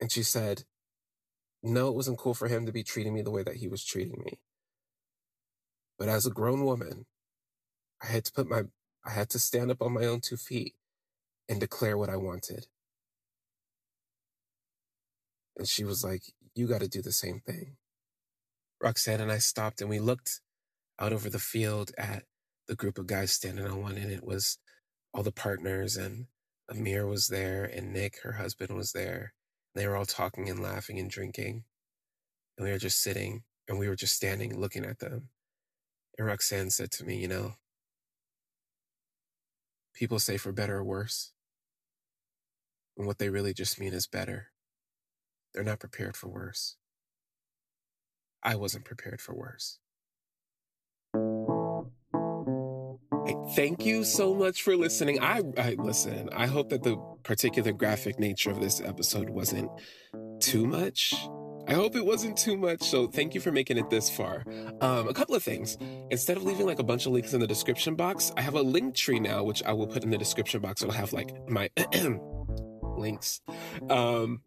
And 0.00 0.10
she 0.10 0.22
said, 0.22 0.64
No, 1.62 1.88
it 1.88 1.94
wasn't 1.94 2.18
cool 2.18 2.34
for 2.34 2.48
him 2.48 2.64
to 2.66 2.72
be 2.72 2.82
treating 2.82 3.14
me 3.14 3.22
the 3.22 3.30
way 3.30 3.42
that 3.42 3.56
he 3.56 3.68
was 3.68 3.84
treating 3.84 4.22
me. 4.24 4.38
But 5.98 6.08
as 6.08 6.26
a 6.26 6.30
grown 6.30 6.64
woman, 6.64 7.06
I 8.02 8.06
had 8.06 8.24
to 8.26 8.32
put 8.32 8.48
my 8.48 8.64
I 9.06 9.12
had 9.12 9.30
to 9.30 9.40
stand 9.40 9.70
up 9.72 9.82
on 9.82 9.94
my 9.94 10.06
own 10.06 10.20
two 10.20 10.38
feet 10.38 10.74
and 11.48 11.60
declare 11.60 11.98
what 11.98 12.10
I 12.10 12.16
wanted. 12.16 12.68
And 15.58 15.68
she 15.68 15.84
was 15.84 16.04
like, 16.04 16.22
You 16.54 16.68
got 16.68 16.80
to 16.82 16.88
do 16.88 17.02
the 17.02 17.12
same 17.12 17.40
thing. 17.46 17.76
Roxanne 18.82 19.20
and 19.22 19.32
I 19.32 19.38
stopped 19.38 19.80
and 19.80 19.90
we 19.90 20.00
looked 20.00 20.40
out 21.00 21.12
over 21.12 21.30
the 21.30 21.40
field 21.40 21.92
at 21.98 22.24
the 22.68 22.76
group 22.76 22.98
of 22.98 23.06
guys 23.08 23.32
standing 23.32 23.66
on 23.66 23.82
one, 23.82 23.96
and 23.98 24.12
it 24.12 24.24
was 24.24 24.58
all 25.14 25.22
the 25.22 25.32
partners, 25.32 25.96
and 25.96 26.26
Amir 26.70 27.06
was 27.06 27.28
there, 27.28 27.64
and 27.64 27.92
Nick, 27.92 28.20
her 28.22 28.32
husband, 28.32 28.70
was 28.76 28.92
there. 28.92 29.34
And 29.74 29.82
They 29.82 29.88
were 29.88 29.96
all 29.96 30.06
talking 30.06 30.48
and 30.50 30.60
laughing 30.62 30.98
and 30.98 31.10
drinking. 31.10 31.64
And 32.58 32.66
we 32.66 32.72
were 32.72 32.78
just 32.78 33.02
sitting 33.02 33.44
and 33.68 33.78
we 33.78 33.88
were 33.88 33.96
just 33.96 34.14
standing 34.14 34.58
looking 34.60 34.84
at 34.84 34.98
them. 35.00 35.28
And 36.18 36.26
Roxanne 36.26 36.70
said 36.70 36.92
to 36.92 37.04
me, 37.04 37.18
You 37.18 37.28
know, 37.28 37.54
People 39.96 40.18
say 40.18 40.36
for 40.36 40.52
better 40.52 40.76
or 40.76 40.84
worse. 40.84 41.32
And 42.98 43.06
what 43.06 43.18
they 43.18 43.30
really 43.30 43.54
just 43.54 43.80
mean 43.80 43.94
is 43.94 44.06
better. 44.06 44.48
They're 45.54 45.64
not 45.64 45.80
prepared 45.80 46.16
for 46.16 46.28
worse. 46.28 46.76
I 48.42 48.56
wasn't 48.56 48.84
prepared 48.84 49.22
for 49.22 49.34
worse. 49.34 49.78
Thank 53.54 53.86
you 53.86 54.04
so 54.04 54.34
much 54.34 54.62
for 54.62 54.76
listening. 54.76 55.20
I, 55.20 55.42
I 55.56 55.76
listen. 55.78 56.28
I 56.32 56.46
hope 56.46 56.68
that 56.70 56.82
the 56.82 56.96
particular 57.22 57.72
graphic 57.72 58.18
nature 58.18 58.50
of 58.50 58.60
this 58.60 58.80
episode 58.80 59.30
wasn't 59.30 59.70
too 60.40 60.66
much. 60.66 61.14
I 61.68 61.74
hope 61.74 61.96
it 61.96 62.04
wasn't 62.04 62.36
too 62.36 62.56
much. 62.56 62.82
So 62.82 63.06
thank 63.08 63.34
you 63.34 63.40
for 63.40 63.50
making 63.50 63.76
it 63.78 63.90
this 63.90 64.08
far. 64.08 64.44
Um, 64.80 65.08
a 65.08 65.14
couple 65.14 65.34
of 65.34 65.42
things. 65.42 65.76
Instead 66.10 66.36
of 66.36 66.44
leaving 66.44 66.66
like 66.66 66.78
a 66.78 66.84
bunch 66.84 67.06
of 67.06 67.12
links 67.12 67.34
in 67.34 67.40
the 67.40 67.46
description 67.46 67.94
box, 67.96 68.32
I 68.36 68.42
have 68.42 68.54
a 68.54 68.62
link 68.62 68.94
tree 68.94 69.18
now, 69.18 69.42
which 69.42 69.62
I 69.64 69.72
will 69.72 69.86
put 69.86 70.04
in 70.04 70.10
the 70.10 70.18
description 70.18 70.60
box. 70.60 70.82
It'll 70.82 70.94
have 70.94 71.12
like 71.12 71.32
my 71.48 71.68
links. 72.96 73.40
Um, 73.90 74.40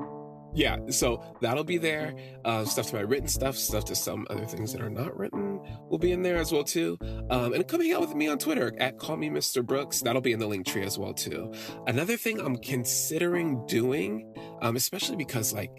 yeah, 0.53 0.77
so 0.89 1.23
that'll 1.41 1.63
be 1.63 1.77
there. 1.77 2.15
Uh, 2.43 2.65
stuff 2.65 2.87
to 2.87 2.95
my 2.95 3.01
written 3.01 3.27
stuff, 3.27 3.55
stuff 3.55 3.85
to 3.85 3.95
some 3.95 4.25
other 4.29 4.45
things 4.45 4.73
that 4.73 4.81
are 4.81 4.89
not 4.89 5.15
written 5.17 5.59
will 5.89 5.99
be 5.99 6.11
in 6.11 6.23
there 6.23 6.37
as 6.37 6.51
well 6.51 6.63
too. 6.63 6.97
Um, 7.29 7.53
and 7.53 7.67
come 7.67 7.81
hang 7.81 7.93
out 7.93 8.01
with 8.01 8.15
me 8.15 8.27
on 8.27 8.39
Twitter 8.39 8.73
at 8.79 8.97
Call 8.97 9.17
Me 9.17 9.29
Mr. 9.29 9.65
Brooks. 9.65 10.01
That'll 10.01 10.21
be 10.21 10.31
in 10.31 10.39
the 10.39 10.47
link 10.47 10.65
tree 10.65 10.83
as 10.83 10.97
well 10.97 11.13
too. 11.13 11.53
Another 11.85 12.17
thing 12.17 12.39
I'm 12.39 12.57
considering 12.57 13.65
doing, 13.67 14.33
um, 14.61 14.75
especially 14.75 15.17
because 15.17 15.53
like 15.53 15.71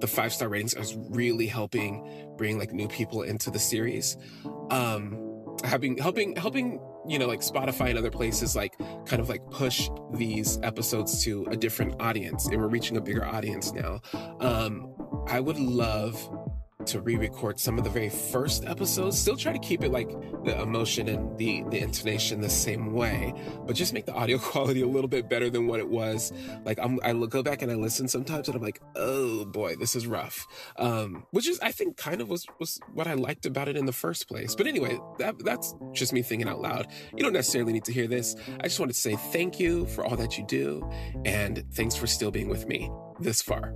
the 0.00 0.06
five 0.06 0.32
star 0.32 0.48
ratings 0.48 0.74
is 0.74 0.96
really 1.10 1.46
helping 1.46 2.34
bring 2.36 2.58
like 2.58 2.72
new 2.72 2.88
people 2.88 3.22
into 3.22 3.50
the 3.50 3.58
series. 3.58 4.16
Um, 4.70 5.30
having 5.64 5.98
helping 5.98 6.36
helping 6.36 6.80
you 7.06 7.18
know 7.18 7.26
like 7.26 7.40
spotify 7.40 7.90
and 7.90 7.98
other 7.98 8.10
places 8.10 8.54
like 8.54 8.76
kind 9.06 9.20
of 9.20 9.28
like 9.28 9.42
push 9.50 9.88
these 10.14 10.58
episodes 10.62 11.24
to 11.24 11.46
a 11.50 11.56
different 11.56 12.00
audience 12.00 12.46
and 12.46 12.60
we're 12.60 12.68
reaching 12.68 12.96
a 12.96 13.00
bigger 13.00 13.24
audience 13.24 13.72
now 13.72 14.00
um 14.40 14.92
i 15.28 15.40
would 15.40 15.58
love 15.58 16.16
to 16.86 17.00
re-record 17.00 17.58
some 17.58 17.78
of 17.78 17.84
the 17.84 17.90
very 17.90 18.08
first 18.08 18.64
episodes. 18.64 19.18
Still 19.18 19.36
try 19.36 19.52
to 19.52 19.58
keep 19.58 19.82
it 19.82 19.90
like 19.90 20.10
the 20.44 20.60
emotion 20.60 21.08
and 21.08 21.36
the 21.38 21.64
the 21.70 21.78
intonation 21.78 22.40
the 22.40 22.48
same 22.48 22.92
way 22.92 23.34
but 23.66 23.76
just 23.76 23.92
make 23.92 24.06
the 24.06 24.14
audio 24.14 24.38
quality 24.50 24.82
a 24.82 24.86
little 24.86 25.08
bit 25.08 25.28
better 25.28 25.50
than 25.50 25.66
what 25.66 25.80
it 25.80 25.88
was. 25.88 26.32
Like 26.64 26.78
I'm, 26.78 26.98
i 27.02 27.12
go 27.12 27.42
back 27.42 27.62
and 27.62 27.70
i 27.70 27.74
listen 27.74 28.08
sometimes 28.08 28.48
and 28.48 28.56
i'm 28.56 28.62
like 28.62 28.80
oh 28.96 29.44
boy 29.44 29.76
this 29.76 29.94
is 29.94 30.06
rough. 30.06 30.46
Um, 30.78 31.26
which 31.30 31.48
is 31.48 31.60
i 31.60 31.72
think 31.72 31.96
kind 31.96 32.20
of 32.20 32.28
was 32.28 32.46
was 32.58 32.80
what 32.94 33.06
i 33.06 33.14
liked 33.14 33.46
about 33.46 33.68
it 33.68 33.76
in 33.76 33.86
the 33.86 33.92
first 33.92 34.28
place. 34.28 34.54
But 34.54 34.66
anyway 34.66 34.98
that 35.18 35.38
that's 35.44 35.74
just 35.92 36.12
me 36.12 36.22
thinking 36.22 36.48
out 36.48 36.60
loud. 36.60 36.86
You 37.14 37.22
don't 37.22 37.32
necessarily 37.32 37.72
need 37.72 37.84
to 37.84 37.92
hear 37.92 38.06
this. 38.06 38.36
I 38.60 38.64
just 38.64 38.80
wanted 38.80 38.94
to 38.94 39.00
say 39.00 39.16
thank 39.16 39.60
you 39.60 39.86
for 39.86 40.04
all 40.04 40.16
that 40.16 40.38
you 40.38 40.46
do 40.46 40.88
and 41.24 41.64
thanks 41.72 41.94
for 41.96 42.06
still 42.06 42.30
being 42.30 42.48
with 42.48 42.66
me 42.66 42.90
this 43.20 43.42
far 43.42 43.74